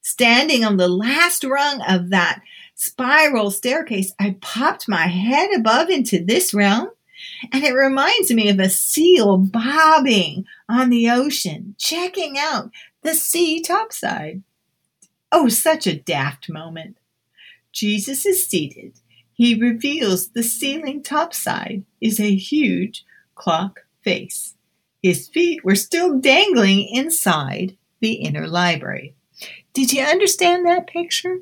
[0.00, 2.40] Standing on the last rung of that
[2.74, 6.88] spiral staircase, I popped my head above into this realm,
[7.52, 12.70] and it reminds me of a seal bobbing on the ocean, checking out
[13.02, 14.42] the sea topside.
[15.30, 16.96] Oh, such a daft moment.
[17.72, 19.01] Jesus is seated.
[19.42, 24.54] He reveals the ceiling topside is a huge clock face.
[25.02, 29.16] His feet were still dangling inside the inner library.
[29.72, 31.40] Did you understand that picture?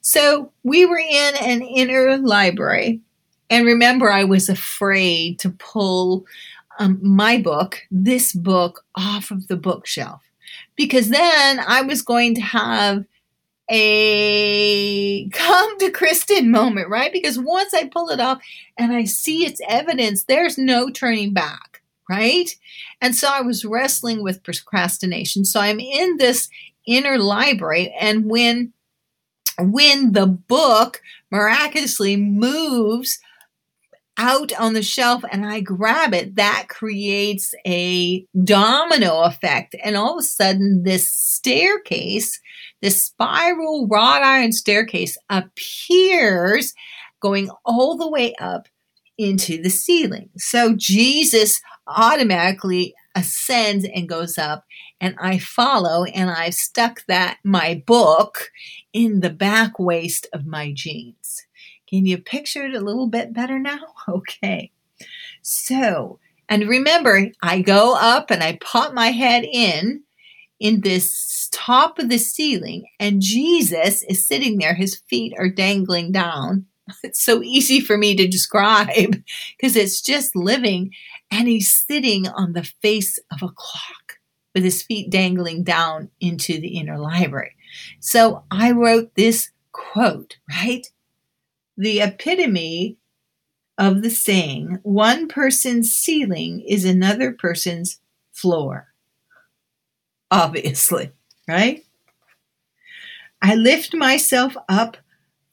[0.00, 3.02] So we were in an inner library.
[3.50, 6.24] And remember, I was afraid to pull
[6.78, 10.22] um, my book, this book, off of the bookshelf
[10.76, 13.04] because then I was going to have
[13.70, 17.12] a come to Kristen moment, right?
[17.12, 18.42] Because once I pull it off
[18.78, 22.54] and I see its evidence, there's no turning back, right?
[23.00, 25.44] And so I was wrestling with procrastination.
[25.44, 26.48] So I'm in this
[26.86, 28.72] inner library and when
[29.58, 31.00] when the book
[31.30, 33.18] miraculously moves
[34.18, 39.74] out on the shelf and I grab it, that creates a domino effect.
[39.82, 42.40] And all of a sudden, this staircase,
[42.80, 46.74] this spiral wrought iron staircase appears
[47.20, 48.68] going all the way up
[49.18, 50.30] into the ceiling.
[50.36, 54.64] So Jesus automatically ascends and goes up
[55.00, 58.50] and I follow and I've stuck that my book
[58.92, 61.46] in the back waist of my jeans.
[61.94, 63.78] Can you picture it a little bit better now?
[64.08, 64.72] Okay.
[65.42, 70.02] So, and remember, I go up and I pop my head in
[70.58, 74.74] in this top of the ceiling, and Jesus is sitting there.
[74.74, 76.66] His feet are dangling down.
[77.04, 79.22] It's so easy for me to describe
[79.56, 80.90] because it's just living,
[81.30, 84.18] and he's sitting on the face of a clock
[84.52, 87.54] with his feet dangling down into the inner library.
[88.00, 90.86] So I wrote this quote, right?
[91.76, 92.96] The epitome
[93.76, 98.00] of the saying one person's ceiling is another person's
[98.32, 98.88] floor.
[100.30, 101.10] Obviously,
[101.48, 101.84] right?
[103.42, 104.96] I lift myself up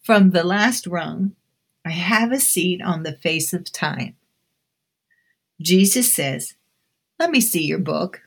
[0.03, 1.36] from the last rung.
[1.86, 4.15] I have a seat on the face of time.
[5.62, 6.55] Jesus says,
[7.19, 8.21] Let me see your book.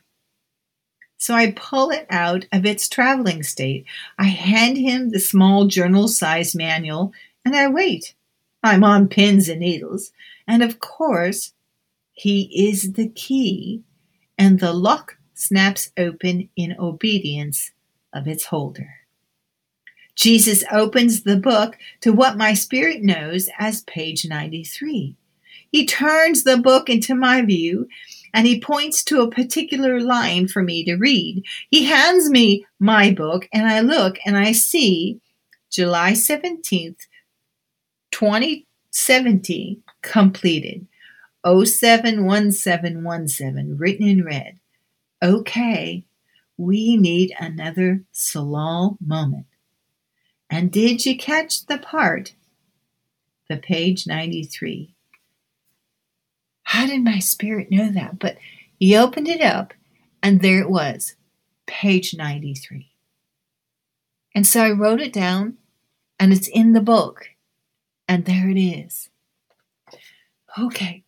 [1.17, 3.85] So I pull it out of its traveling state.
[4.19, 7.13] I hand him the small journal sized manual
[7.45, 8.15] and I wait.
[8.63, 10.11] I'm on pins and needles,
[10.47, 11.53] and of course,
[12.13, 13.83] he is the key,
[14.37, 17.71] and the lock snaps open in obedience
[18.11, 18.89] of its holder.
[20.15, 25.15] Jesus opens the book to what my spirit knows as page 93.
[25.71, 27.87] He turns the book into my view
[28.33, 31.43] and he points to a particular line for me to read.
[31.69, 35.19] He hands me my book and I look and I see
[35.69, 37.07] July 17th,
[38.15, 40.87] 2070 completed.
[41.45, 44.57] 071717 written in red.
[45.21, 46.05] Okay,
[46.57, 49.47] we need another Selah moment.
[50.49, 52.35] And did you catch the part?
[53.49, 54.95] The page 93.
[56.63, 58.17] How did my spirit know that?
[58.17, 58.37] But
[58.79, 59.73] he opened it up
[60.23, 61.15] and there it was,
[61.67, 62.93] page 93.
[64.33, 65.57] And so I wrote it down
[66.17, 67.34] and it's in the book.
[68.07, 69.09] And there it is.
[70.57, 71.03] Okay.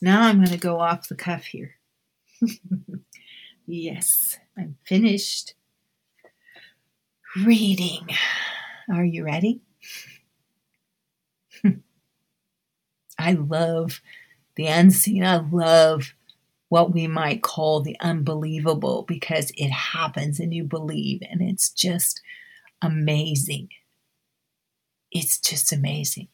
[0.00, 1.74] Now I'm going to go off the cuff here.
[3.66, 5.54] yes, I'm finished
[7.36, 8.08] reading.
[8.92, 9.60] Are you ready?
[13.18, 14.00] I love
[14.54, 15.24] the unseen.
[15.24, 16.14] I love
[16.68, 22.20] what we might call the unbelievable because it happens and you believe, and it's just
[22.82, 23.68] amazing
[25.12, 26.28] it's just amazing.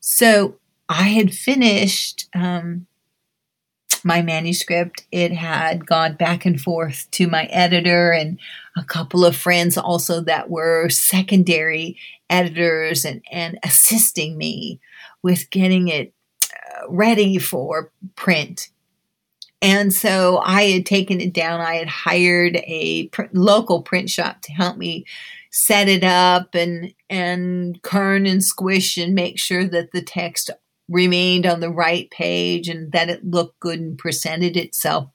[0.00, 0.56] So
[0.88, 2.86] I had finished um,
[4.04, 5.06] my manuscript.
[5.12, 8.38] It had gone back and forth to my editor and
[8.76, 11.96] a couple of friends also that were secondary
[12.30, 14.80] editors and, and assisting me
[15.22, 16.12] with getting it
[16.52, 18.70] uh, ready for print.
[19.60, 21.60] And so I had taken it down.
[21.60, 25.06] I had hired a pr- local print shop to help me
[25.52, 30.50] set it up and and kern and squish and make sure that the text
[30.88, 35.08] remained on the right page and that it looked good and presented itself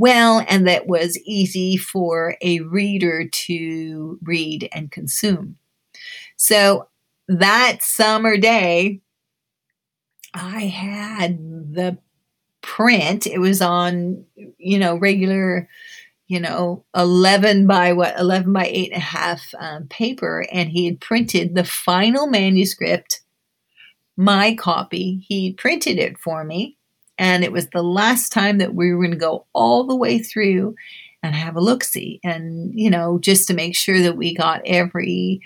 [0.00, 5.56] well and that was easy for a reader to read and consume.
[6.36, 6.88] So
[7.28, 9.02] that summer day,
[10.32, 11.38] I had
[11.74, 11.98] the
[12.62, 13.26] print.
[13.26, 14.24] It was on,
[14.56, 15.68] you know, regular
[16.30, 20.46] you know, 11 by what, 11 by eight and a half um, paper.
[20.52, 23.22] And he had printed the final manuscript,
[24.16, 25.24] my copy.
[25.26, 26.76] He printed it for me.
[27.18, 30.20] And it was the last time that we were going to go all the way
[30.20, 30.76] through
[31.20, 32.20] and have a look see.
[32.22, 35.40] And, you know, just to make sure that we got every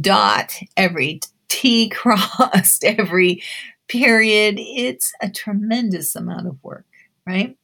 [0.00, 1.20] dot, every
[1.50, 3.42] T crossed, every
[3.88, 4.54] period.
[4.56, 6.86] It's a tremendous amount of work,
[7.26, 7.58] right?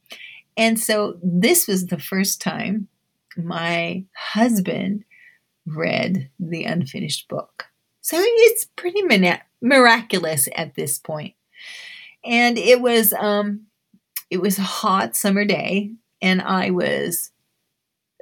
[0.57, 2.89] And so this was the first time
[3.37, 5.05] my husband
[5.67, 7.65] read the unfinished book.
[8.01, 9.03] So it's pretty
[9.61, 11.35] miraculous at this point.
[12.25, 13.67] And it was um
[14.31, 15.93] it was a hot summer day
[16.23, 17.31] and I was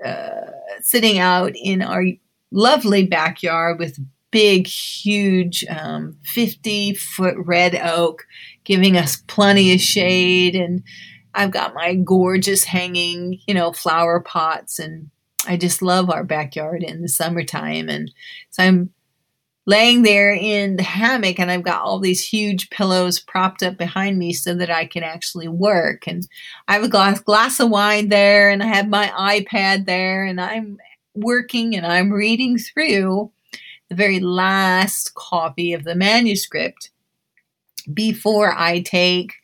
[0.04, 0.50] uh,
[0.82, 2.04] sitting out in our
[2.50, 3.98] lovely backyard with
[4.30, 8.26] big, huge, um, 50 foot red oak,
[8.64, 10.56] giving us plenty of shade.
[10.56, 10.82] And
[11.34, 14.78] I've got my gorgeous hanging, you know, flower pots.
[14.78, 15.10] And
[15.46, 17.88] I just love our backyard in the summertime.
[17.88, 18.12] And
[18.50, 18.90] so I'm
[19.66, 24.18] laying there in the hammock and I've got all these huge pillows propped up behind
[24.18, 26.06] me so that I can actually work.
[26.06, 26.26] And
[26.68, 30.40] I have a glass glass of wine there and I have my iPad there and
[30.40, 30.78] I'm
[31.14, 33.30] working and I'm reading through
[33.88, 36.90] the very last copy of the manuscript
[37.92, 39.34] before I take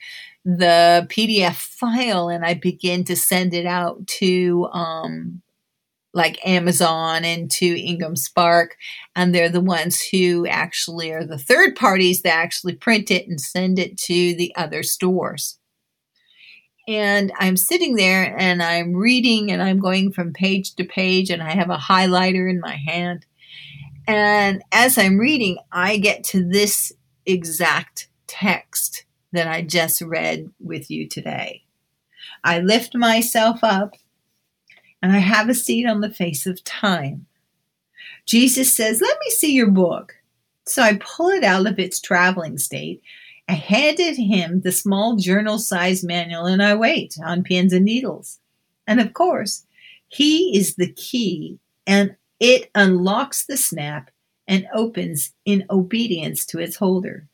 [0.58, 5.42] the PDF file and I begin to send it out to um,
[6.12, 8.76] like Amazon and to Ingram Spark.
[9.14, 13.40] And they're the ones who actually are the third parties that actually print it and
[13.40, 15.58] send it to the other stores.
[16.88, 21.42] And I'm sitting there and I'm reading and I'm going from page to page and
[21.42, 23.26] I have a highlighter in my hand.
[24.08, 26.92] And as I'm reading, I get to this
[27.26, 31.62] exact text that I just read with you today.
[32.44, 33.94] I lift myself up
[35.02, 37.26] and I have a seat on the face of time.
[38.26, 40.14] Jesus says, Let me see your book.
[40.66, 43.02] So I pull it out of its traveling state.
[43.48, 48.38] I handed him the small journal sized manual and I wait on pins and needles.
[48.86, 49.66] And of course,
[50.08, 54.10] he is the key and it unlocks the snap
[54.46, 57.26] and opens in obedience to its holder.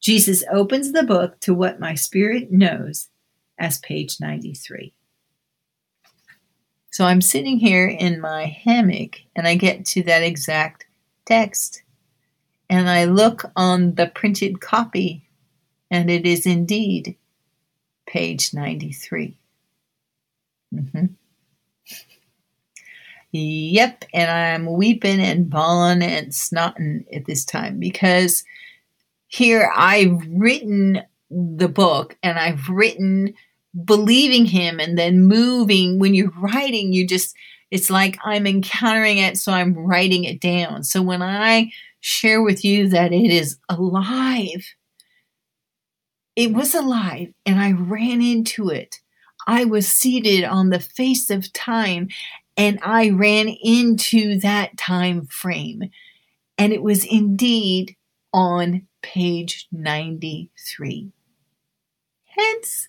[0.00, 3.08] Jesus opens the book to what my spirit knows
[3.58, 4.92] as page 93.
[6.92, 10.86] So I'm sitting here in my hammock and I get to that exact
[11.26, 11.82] text.
[12.70, 15.26] And I look on the printed copy,
[15.90, 17.16] and it is indeed
[18.06, 19.34] page 93.
[20.74, 21.06] Mm-hmm.
[23.32, 28.44] Yep, and I'm weeping and bawling and snotting at this time because
[29.28, 33.34] here I've written the book and I've written
[33.84, 35.98] believing him and then moving.
[35.98, 37.36] When you're writing you just
[37.70, 40.82] it's like i'm encountering it so i'm writing it down.
[40.82, 41.70] So when i
[42.00, 44.64] share with you that it is alive
[46.34, 48.96] it was alive and i ran into it.
[49.46, 52.08] I was seated on the face of time
[52.56, 55.90] and i ran into that time frame.
[56.56, 57.94] And it was indeed
[58.32, 61.12] on page 93
[62.38, 62.88] hence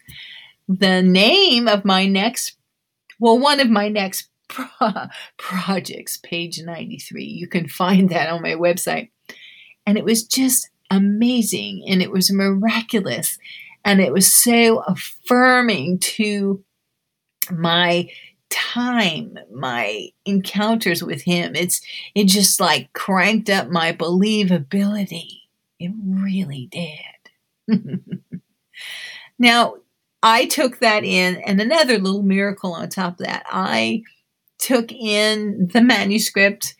[0.68, 2.58] the name of my next,
[3.20, 5.08] well, one of my next pro-
[5.38, 7.24] projects, page 93.
[7.24, 9.10] You can find that on my website.
[9.86, 13.38] And it was just amazing and it was miraculous.
[13.84, 16.64] And it was so affirming to
[17.52, 18.10] my
[18.50, 21.56] time, my encounters with him.
[21.56, 21.82] It's
[22.14, 25.39] it just like cranked up my believability.
[25.80, 27.80] It really did.
[29.40, 29.76] now,
[30.22, 33.46] I took that in, and another little miracle on top of that.
[33.50, 34.04] I
[34.58, 36.76] took in the manuscript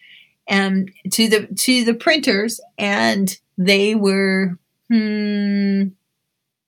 [0.48, 4.58] and to the to the printers, and they were
[4.90, 5.84] hmm,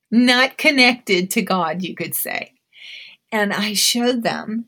[0.09, 2.53] not connected to God, you could say.
[3.31, 4.65] And I showed them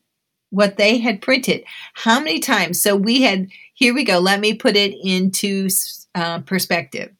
[0.50, 1.64] what they had printed.
[1.94, 2.82] How many times?
[2.82, 3.48] So we had.
[3.76, 4.20] Here we go.
[4.20, 5.70] Let me put it into
[6.16, 7.12] uh, perspective.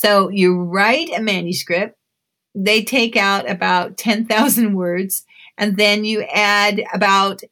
[0.00, 1.96] So you write a manuscript
[2.54, 5.24] they take out about 10,000 words
[5.58, 7.42] and then you add about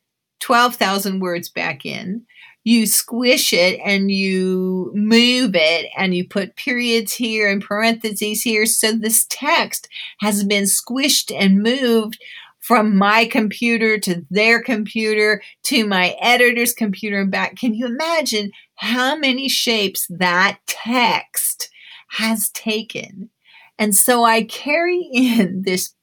[0.41, 2.25] 12,000 words back in.
[2.65, 8.67] You squish it and you move it and you put periods here and parentheses here.
[8.67, 9.89] So this text
[10.21, 12.19] has been squished and moved
[12.59, 17.57] from my computer to their computer to my editor's computer and back.
[17.57, 21.71] Can you imagine how many shapes that text
[22.09, 23.31] has taken?
[23.79, 25.95] And so I carry in this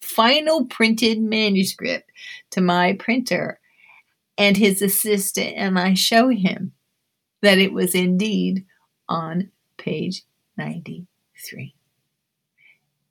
[0.00, 2.10] final printed manuscript
[2.52, 3.60] to my printer.
[4.38, 6.72] and his assistant and I show him
[7.42, 8.64] that it was indeed
[9.08, 10.22] on page
[10.56, 11.74] 93.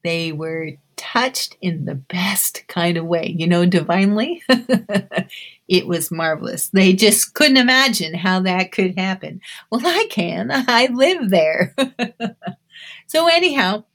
[0.04, 4.44] They were touched in the best kind of way, you know, divinely.
[5.68, 6.70] it was marvelous.
[6.70, 9.40] They just couldn't imagine how that could happen.
[9.72, 10.50] Well, I can.
[10.52, 11.74] I live there.
[13.08, 13.86] so, anyhow,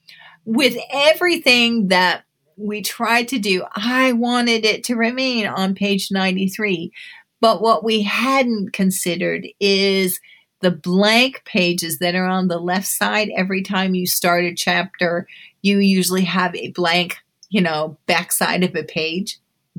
[0.45, 2.25] with everything that
[2.57, 6.93] we tried to do, I wanted it to remain on page 93.
[7.41, 10.21] But what we hadn't considered is
[10.63, 15.27] the blank pages that are on the left side every time you start a chapter
[15.61, 17.19] you usually have a blank
[17.53, 19.39] you know backside of a page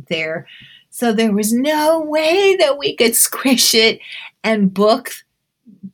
[0.10, 0.48] there.
[0.90, 4.00] So there was no way that we could squish it
[4.44, 5.12] and book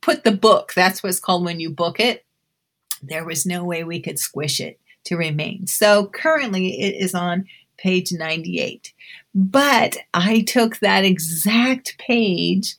[0.00, 2.24] put the book that's what's called when you book it.
[3.02, 5.66] There was no way we could squish it to remain.
[5.66, 7.46] So currently it is on
[7.78, 8.92] page 98
[9.34, 12.76] but i took that exact page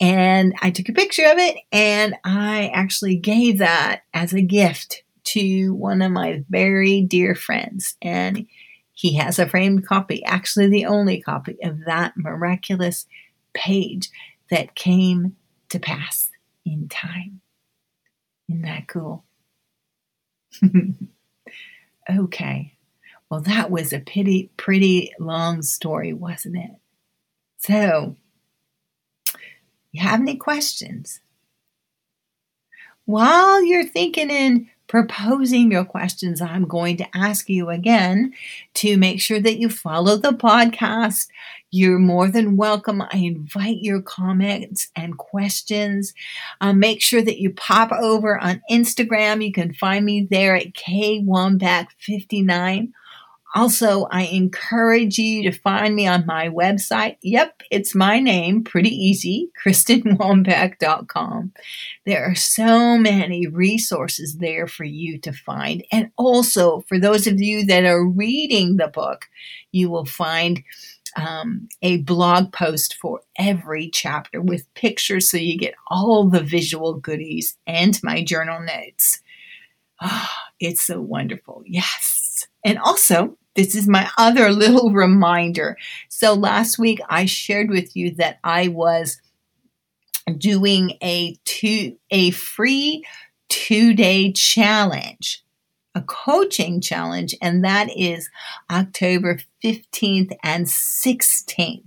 [0.00, 5.02] and I took a picture of it and I actually gave that as a gift
[5.24, 7.96] to one of my very dear friends.
[8.00, 8.46] And
[8.92, 13.06] he has a framed copy, actually, the only copy of that miraculous
[13.54, 14.08] page
[14.50, 15.36] that came
[15.68, 16.30] to pass
[16.64, 17.40] in time.
[18.48, 19.24] Isn't that cool?
[22.10, 22.72] okay.
[23.30, 26.70] Well, that was a pretty, pretty long story, wasn't it?
[27.58, 28.16] So,
[29.92, 31.20] you have any questions?
[33.04, 38.32] While you're thinking and proposing your questions, I'm going to ask you again
[38.74, 41.28] to make sure that you follow the podcast.
[41.70, 43.02] You're more than welcome.
[43.02, 46.12] I invite your comments and questions.
[46.60, 49.44] Um, make sure that you pop over on Instagram.
[49.44, 52.92] You can find me there at K Wambach59
[53.54, 57.16] also, I encourage you to find me on my website.
[57.22, 61.52] Yep, it's my name, pretty easy, KristenWambach.com.
[62.04, 65.82] There are so many resources there for you to find.
[65.90, 69.26] And also, for those of you that are reading the book,
[69.72, 70.62] you will find
[71.16, 76.94] um, a blog post for every chapter with pictures so you get all the visual
[76.94, 79.20] goodies and my journal notes.
[80.00, 80.28] Oh,
[80.60, 81.62] it's so wonderful.
[81.66, 82.17] Yes.
[82.64, 85.76] And also, this is my other little reminder.
[86.08, 89.20] So last week I shared with you that I was
[90.36, 93.04] doing a two a free
[93.50, 95.42] 2-day challenge
[95.98, 98.30] a coaching challenge, and that is
[98.70, 101.84] October 15th and 16th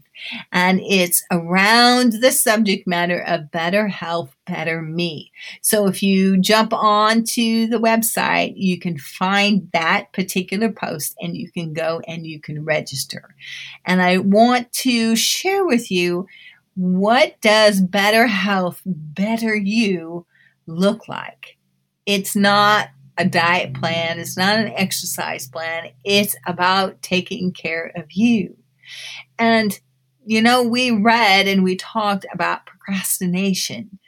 [0.52, 5.32] and it's around the subject matter of better health, better me.
[5.62, 11.36] So if you jump on to the website, you can find that particular post and
[11.36, 13.36] you can go and you can register.
[13.86, 16.28] And I want to share with you
[16.76, 20.26] what does better health, better you
[20.68, 21.58] look like?
[22.06, 25.92] It's not a diet plan, it's not an exercise plan.
[26.04, 28.58] It's about taking care of you.
[29.38, 29.80] And
[30.26, 34.00] you know, we read and we talked about procrastination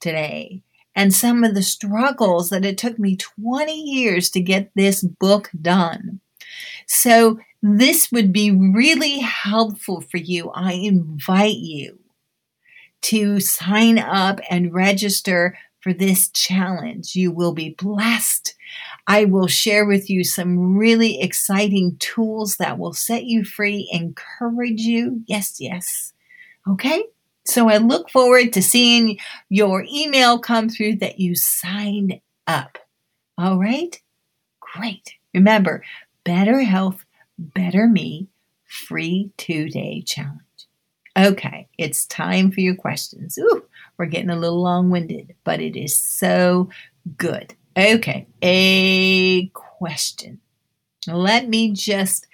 [0.00, 0.62] today
[0.94, 5.50] and some of the struggles that it took me 20 years to get this book
[5.60, 6.20] done.
[6.86, 10.50] So, this would be really helpful for you.
[10.50, 12.00] I invite you
[13.02, 17.14] to sign up and register for this challenge.
[17.14, 18.54] You will be blessed.
[19.06, 24.80] I will share with you some really exciting tools that will set you free, encourage
[24.80, 25.22] you.
[25.26, 26.12] Yes, yes.
[26.68, 27.04] Okay.
[27.44, 32.78] So I look forward to seeing your email come through that you signed up.
[33.36, 34.00] All right.
[34.60, 35.14] Great.
[35.34, 35.82] Remember,
[36.24, 37.04] better health,
[37.38, 38.28] better me,
[38.64, 40.38] free two day challenge.
[41.18, 43.36] Okay, it's time for your questions.
[43.36, 43.64] Ooh,
[43.98, 46.70] we're getting a little long winded, but it is so
[47.18, 47.54] good.
[47.76, 50.40] Okay, a question.
[51.06, 52.26] Let me just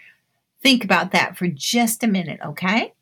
[0.63, 2.93] think about that for just a minute, okay?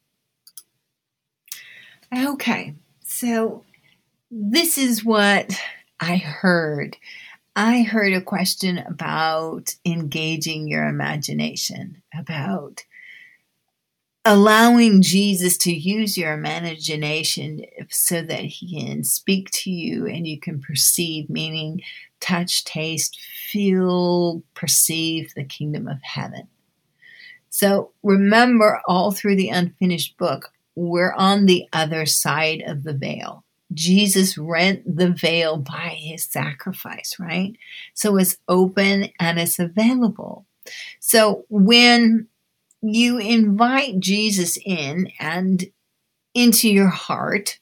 [2.14, 2.74] Okay,
[3.05, 3.64] so
[4.30, 5.59] this is what
[5.99, 6.97] I heard.
[7.57, 12.84] I heard a question about engaging your imagination, about
[14.27, 20.41] allowing Jesus to use your imagination so that he can speak to you and you
[20.41, 21.81] can perceive, meaning
[22.18, 23.20] touch, taste,
[23.51, 26.49] feel, perceive the kingdom of heaven.
[27.51, 33.45] So remember, all through the unfinished book, we're on the other side of the veil.
[33.72, 37.57] Jesus rent the veil by his sacrifice, right?
[37.95, 40.47] So it's open and it's available.
[40.99, 42.27] So when
[42.83, 45.66] you invite Jesus in and
[46.35, 47.59] into your heart,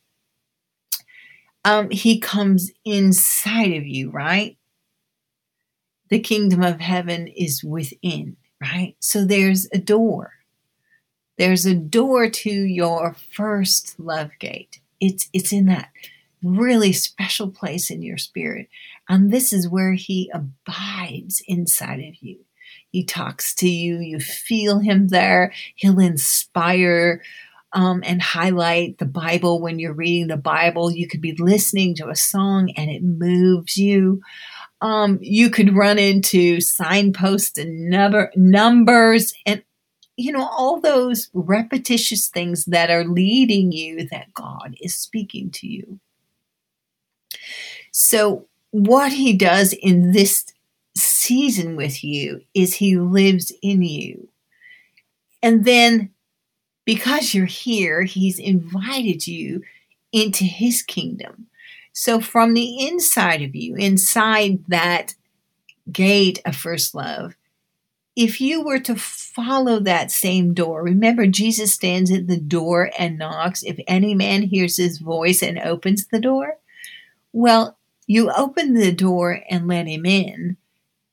[1.65, 4.59] um, he comes inside of you, right?
[6.11, 8.97] The kingdom of heaven is within, right?
[9.01, 10.33] So there's a door.
[11.39, 14.81] There's a door to your first love gate.
[15.01, 15.91] It's it's in that
[16.43, 18.69] really special place in your spirit.
[19.09, 22.45] And this is where he abides inside of you.
[22.95, 25.53] He talks to you, you feel him there.
[25.75, 27.25] He'll inspire
[27.73, 30.93] um, and highlight the Bible when you're reading the Bible.
[30.93, 34.23] You could be listening to a song and it moves you.
[34.81, 39.65] Um, you could run into signposts and number, numbers and
[40.17, 45.67] you know all those repetitious things that are leading you that God is speaking to
[45.67, 45.99] you.
[47.91, 50.54] So what he does in this
[50.97, 54.29] season with you is he lives in you.
[55.43, 56.11] And then
[56.85, 59.63] because you're here, he's invited you
[60.13, 61.47] into his kingdom.
[61.93, 65.15] So, from the inside of you, inside that
[65.91, 67.37] gate of first love,
[68.17, 73.19] if you were to follow that same door, remember Jesus stands at the door and
[73.19, 73.63] knocks.
[73.63, 76.59] If any man hears his voice and opens the door,
[77.33, 77.77] well,
[78.07, 80.57] you open the door and let him in.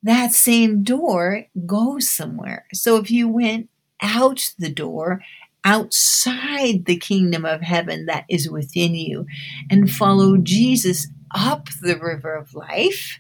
[0.04, 2.66] That same door goes somewhere.
[2.74, 3.70] So if you went
[4.02, 5.22] out the door
[5.64, 9.26] outside the kingdom of heaven that is within you
[9.70, 13.20] and follow Jesus up the river of life,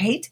[0.00, 0.28] right?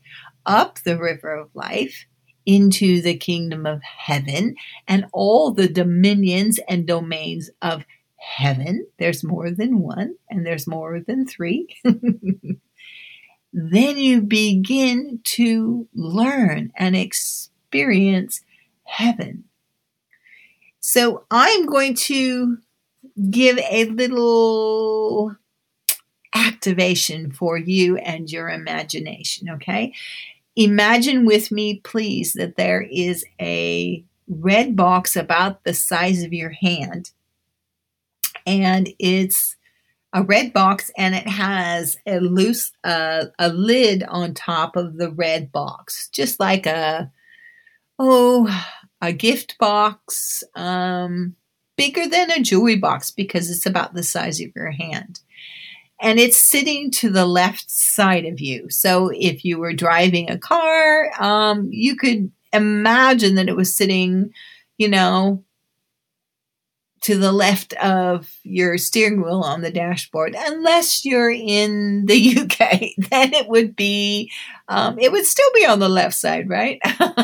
[0.47, 2.07] Up the river of life
[2.47, 4.55] into the kingdom of heaven
[4.89, 7.85] and all the dominions and domains of
[8.17, 8.87] heaven.
[8.99, 11.69] There's more than one and there's more than three.
[13.53, 18.41] then you begin to learn and experience
[18.85, 19.45] heaven
[20.85, 22.59] so I'm going to
[23.31, 25.37] give a little
[26.35, 29.95] activation for you and your imagination, okay?
[30.57, 36.51] Imagine with me, please, that there is a red box about the size of your
[36.51, 37.13] hand,
[38.45, 39.57] and it's
[40.13, 45.11] a red box and it has a loose uh, a lid on top of the
[45.11, 47.11] red box just like a
[47.99, 48.49] oh
[49.03, 51.35] a gift box, um,
[51.77, 55.21] bigger than a jewelry box because it's about the size of your hand.
[56.01, 58.71] And it's sitting to the left side of you.
[58.71, 64.33] So if you were driving a car, um, you could imagine that it was sitting,
[64.79, 65.45] you know,
[67.03, 73.09] to the left of your steering wheel on the dashboard, unless you're in the UK,
[73.11, 74.31] then it would be,
[74.69, 76.81] um, it would still be on the left side, right?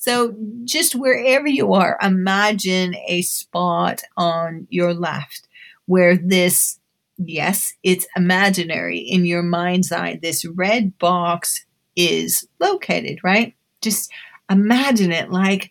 [0.00, 5.46] So, just wherever you are, imagine a spot on your left
[5.84, 6.80] where this,
[7.18, 11.66] yes, it's imaginary in your mind's eye, this red box
[11.96, 13.54] is located, right?
[13.82, 14.10] Just
[14.50, 15.70] imagine it like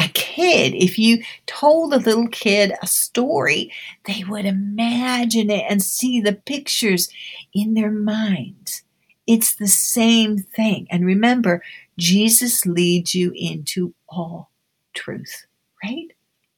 [0.00, 0.74] a kid.
[0.74, 3.72] If you told a little kid a story,
[4.06, 7.10] they would imagine it and see the pictures
[7.52, 8.82] in their minds.
[9.26, 10.86] It's the same thing.
[10.90, 11.62] And remember,
[11.98, 14.50] Jesus leads you into all
[14.94, 15.46] truth,
[15.84, 16.08] right?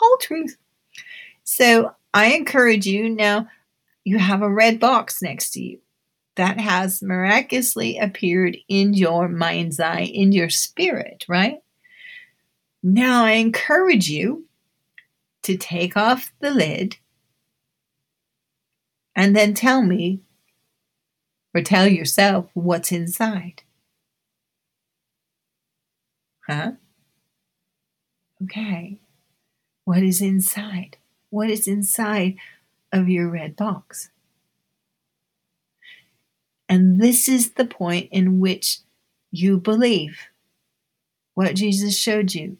[0.00, 0.56] All truth.
[1.42, 3.48] So I encourage you now,
[4.04, 5.80] you have a red box next to you
[6.36, 11.58] that has miraculously appeared in your mind's eye, in your spirit, right?
[12.82, 14.46] Now I encourage you
[15.42, 16.96] to take off the lid
[19.14, 20.20] and then tell me
[21.54, 23.62] or tell yourself what's inside.
[26.46, 26.72] Huh?
[28.42, 28.98] Okay.
[29.84, 30.96] What is inside?
[31.30, 32.36] What is inside
[32.92, 34.10] of your red box?
[36.68, 38.78] And this is the point in which
[39.30, 40.28] you believe
[41.34, 42.58] what Jesus showed you.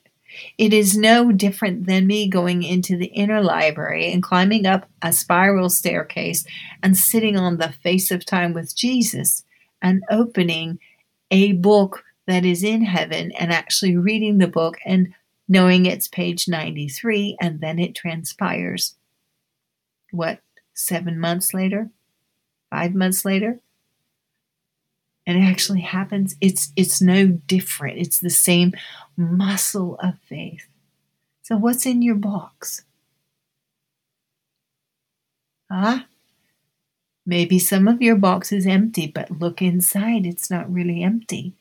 [0.58, 5.12] It is no different than me going into the inner library and climbing up a
[5.12, 6.44] spiral staircase
[6.82, 9.44] and sitting on the face of time with Jesus
[9.80, 10.78] and opening
[11.30, 15.12] a book that is in heaven and actually reading the book and
[15.48, 18.94] knowing it's page 93 and then it transpires.
[20.10, 20.40] What,
[20.74, 21.90] seven months later?
[22.70, 23.60] Five months later?
[25.26, 26.36] And it actually happens.
[26.40, 27.98] It's it's no different.
[27.98, 28.72] It's the same
[29.16, 30.66] muscle of faith.
[31.42, 32.82] So what's in your box?
[35.70, 36.06] Ah,
[37.24, 40.26] maybe some of your box is empty, but look inside.
[40.26, 41.54] It's not really empty.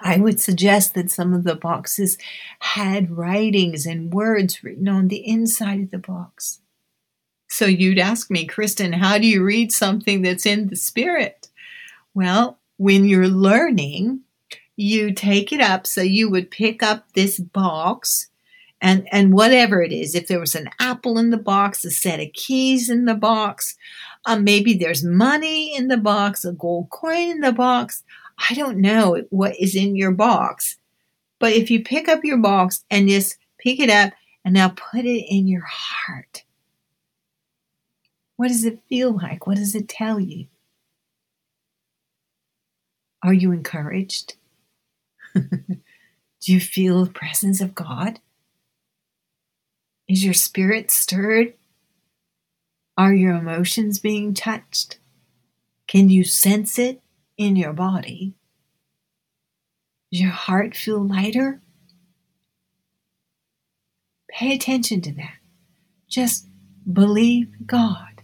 [0.00, 2.18] I would suggest that some of the boxes
[2.60, 6.60] had writings and words written on the inside of the box.
[7.48, 11.48] So you'd ask me, Kristen, how do you read something that's in the spirit?
[12.14, 14.20] Well, when you're learning,
[14.76, 15.86] you take it up.
[15.86, 18.28] So you would pick up this box
[18.80, 22.20] and, and whatever it is, if there was an apple in the box, a set
[22.20, 23.76] of keys in the box,
[24.26, 28.02] uh, maybe there's money in the box, a gold coin in the box.
[28.50, 30.76] I don't know what is in your box.
[31.38, 34.12] But if you pick up your box and just pick it up
[34.44, 36.44] and now put it in your heart,
[38.36, 39.46] what does it feel like?
[39.46, 40.46] What does it tell you?
[43.24, 44.34] Are you encouraged?
[45.34, 45.42] Do
[46.42, 48.20] you feel the presence of God?
[50.06, 51.54] Is your spirit stirred?
[52.98, 54.98] Are your emotions being touched?
[55.86, 57.00] Can you sense it
[57.38, 58.34] in your body?
[60.12, 61.62] Does your heart feel lighter?
[64.28, 65.38] Pay attention to that.
[66.08, 66.46] Just
[66.92, 68.22] believe God.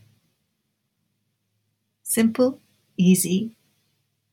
[2.03, 2.61] Simple,
[2.99, 3.57] easy.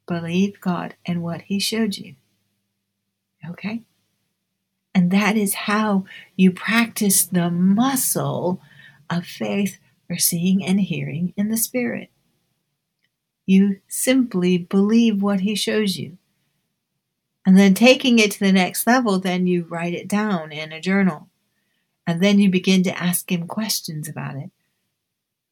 [0.07, 2.15] Believe God and what He showed you.
[3.47, 3.83] Okay?
[4.95, 6.05] And that is how
[6.35, 8.61] you practice the muscle
[9.09, 9.77] of faith
[10.07, 12.09] for seeing and hearing in the Spirit.
[13.45, 16.17] You simply believe what He shows you.
[17.45, 20.81] And then taking it to the next level, then you write it down in a
[20.81, 21.29] journal.
[22.05, 24.51] And then you begin to ask Him questions about it.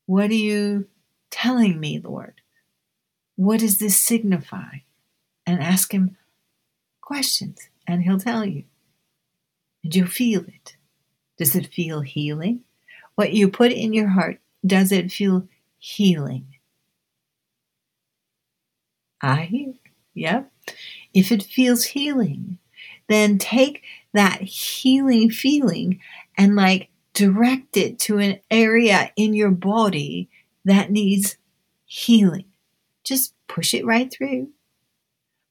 [0.05, 0.87] What are you
[1.29, 2.41] telling me, Lord?
[3.35, 4.79] What does this signify?
[5.47, 6.17] And ask Him
[7.01, 8.63] questions and he'll tell you.
[9.83, 10.75] And you'll feel it.
[11.37, 12.61] Does it feel healing?
[13.15, 16.47] What you put in your heart, does it feel healing?
[19.21, 19.73] I hear.
[20.15, 20.51] Yep.
[21.13, 22.57] If it feels healing,
[23.07, 23.83] then take
[24.13, 25.99] that healing feeling
[26.37, 30.29] and like direct it to an area in your body
[30.63, 31.37] that needs
[31.85, 32.45] healing.
[33.05, 34.49] Just push it right through.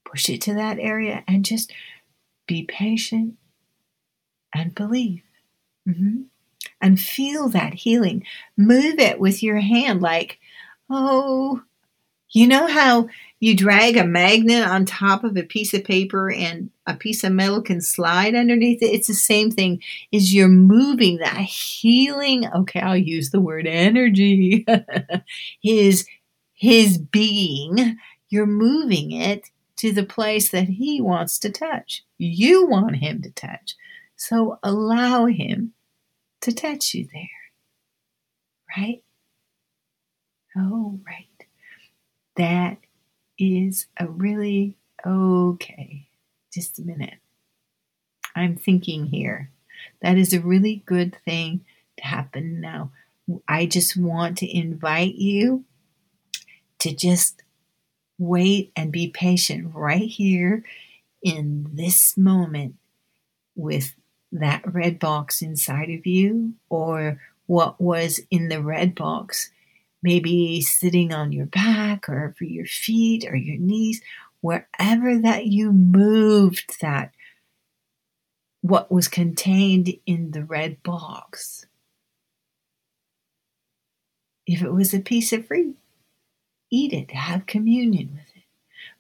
[0.05, 1.73] Push it to that area and just
[2.47, 3.37] be patient
[4.55, 5.23] and believe.
[5.89, 6.23] Mm-hmm.
[6.81, 8.25] And feel that healing.
[8.57, 10.39] Move it with your hand, like,
[10.91, 11.63] oh,
[12.31, 16.71] you know how you drag a magnet on top of a piece of paper and
[16.87, 18.87] a piece of metal can slide underneath it?
[18.87, 24.67] It's the same thing, is you're moving that healing, okay, I'll use the word energy,
[25.63, 26.07] his
[26.65, 27.99] his being,
[28.31, 32.05] you're moving it to the place that he wants to touch.
[32.17, 33.75] You want him to touch.
[34.17, 35.75] So allow him
[36.41, 37.29] to touch you there.
[38.79, 39.03] Right?
[40.57, 41.47] Oh, right.
[42.37, 42.79] That
[43.39, 46.09] is a really okay.
[46.51, 47.19] Just a minute.
[48.35, 49.51] I'm thinking here.
[50.01, 51.67] That is a really good thing
[51.99, 52.91] to happen now.
[53.47, 55.65] I just want to invite you
[56.85, 57.43] to just
[58.19, 60.63] wait and be patient right here
[61.23, 62.75] in this moment
[63.57, 63.95] with
[64.31, 69.51] that red box inside of you or what was in the red box,
[70.03, 74.03] maybe sitting on your back or for your feet or your knees,
[74.43, 77.13] wherever that you moved that
[78.61, 81.65] what was contained in the red box.
[84.47, 85.79] If it was a piece of fruit,
[86.75, 88.43] eat it, have communion with it.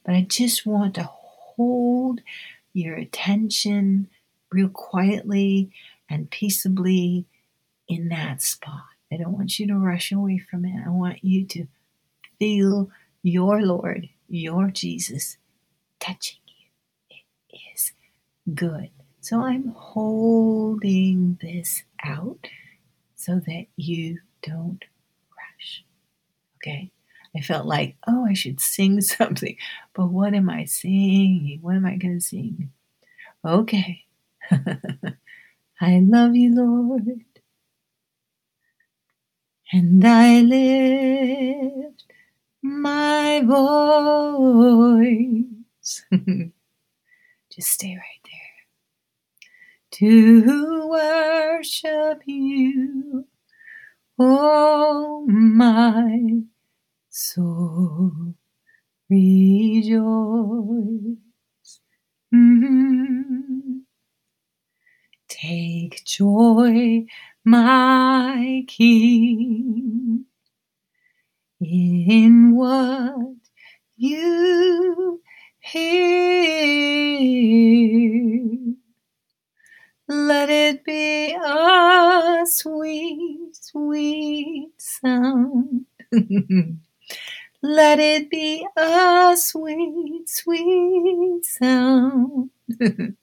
[0.05, 2.21] But I just want to hold
[2.73, 4.09] your attention
[4.53, 5.71] real quietly
[6.09, 7.27] and peaceably
[7.89, 8.85] in that spot.
[9.13, 10.83] I don't want you to rush away from it.
[10.87, 11.67] I want you to
[12.39, 12.91] feel
[13.23, 15.37] your Lord, your Jesus
[16.01, 17.17] touching you.
[17.51, 17.93] It is
[18.55, 18.91] good.
[19.21, 22.47] So I'm holding this out
[23.17, 24.85] so that you don't
[25.37, 25.85] rush.
[26.57, 26.91] Okay?
[27.37, 29.57] I felt like, oh, I should sing something.
[29.95, 31.59] But what am I singing?
[31.63, 32.71] What am I going to sing?
[33.45, 34.05] Okay.
[35.81, 37.25] I love you, Lord.
[39.73, 42.05] And I lift
[42.63, 44.85] my voice.
[47.51, 48.41] Just stay right there.
[49.93, 53.27] To worship you,
[54.19, 56.45] oh my
[57.17, 58.35] so
[59.11, 60.01] rejoice.
[62.35, 63.81] Mm-hmm.
[65.29, 67.05] Take joy,
[67.45, 70.25] my King,
[71.61, 73.35] in what
[73.97, 75.21] you
[75.61, 77.15] hear.
[80.09, 85.87] Let it be a sweet, sweet sound.
[87.67, 92.51] Let it be a sweet, sweet sound.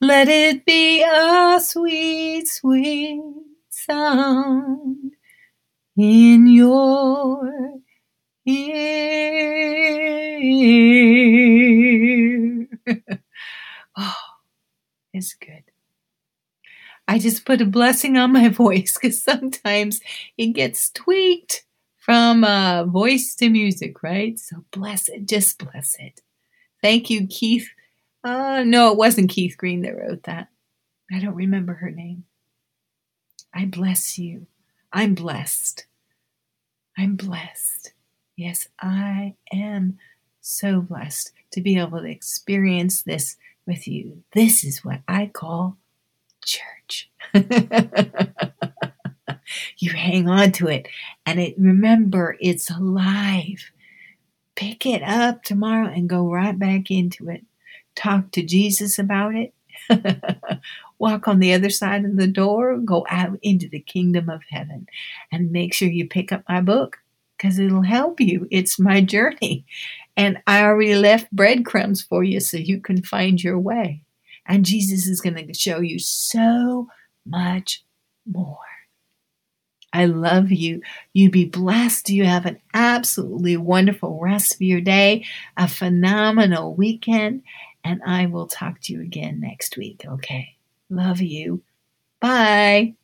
[0.00, 3.22] Let it be a sweet, sweet
[3.68, 5.12] sound
[5.96, 7.48] in your
[8.46, 9.86] ear.
[13.96, 14.16] oh,
[15.14, 15.62] it's good.
[17.06, 20.00] I just put a blessing on my voice because sometimes
[20.36, 21.65] it gets tweaked
[22.06, 24.38] from uh, voice to music, right?
[24.38, 26.20] So bless it, just bless it.
[26.80, 27.68] Thank you, Keith.
[28.22, 30.46] Uh, no, it wasn't Keith Green that wrote that.
[31.12, 32.22] I don't remember her name.
[33.52, 34.46] I bless you.
[34.92, 35.86] I'm blessed.
[36.96, 37.92] I'm blessed.
[38.36, 39.98] Yes, I am
[40.40, 43.36] so blessed to be able to experience this
[43.66, 44.22] with you.
[44.32, 45.76] This is what I call
[46.44, 47.10] church.
[49.78, 50.88] you hang on to it
[51.24, 53.70] and it remember it's alive.
[54.54, 57.44] Pick it up tomorrow and go right back into it.
[57.94, 59.52] Talk to Jesus about it.
[60.98, 64.86] Walk on the other side of the door, go out into the kingdom of heaven
[65.30, 66.98] and make sure you pick up my book
[67.36, 68.48] because it'll help you.
[68.50, 69.66] It's my journey.
[70.16, 74.02] And I already left breadcrumbs for you so you can find your way.
[74.46, 76.88] And Jesus is going to show you so
[77.26, 77.84] much
[78.24, 78.58] more.
[79.96, 80.82] I love you.
[81.14, 82.10] You be blessed.
[82.10, 85.24] You have an absolutely wonderful rest of your day,
[85.56, 87.42] a phenomenal weekend,
[87.82, 90.04] and I will talk to you again next week.
[90.06, 90.56] Okay.
[90.90, 91.62] Love you.
[92.20, 92.94] Bye.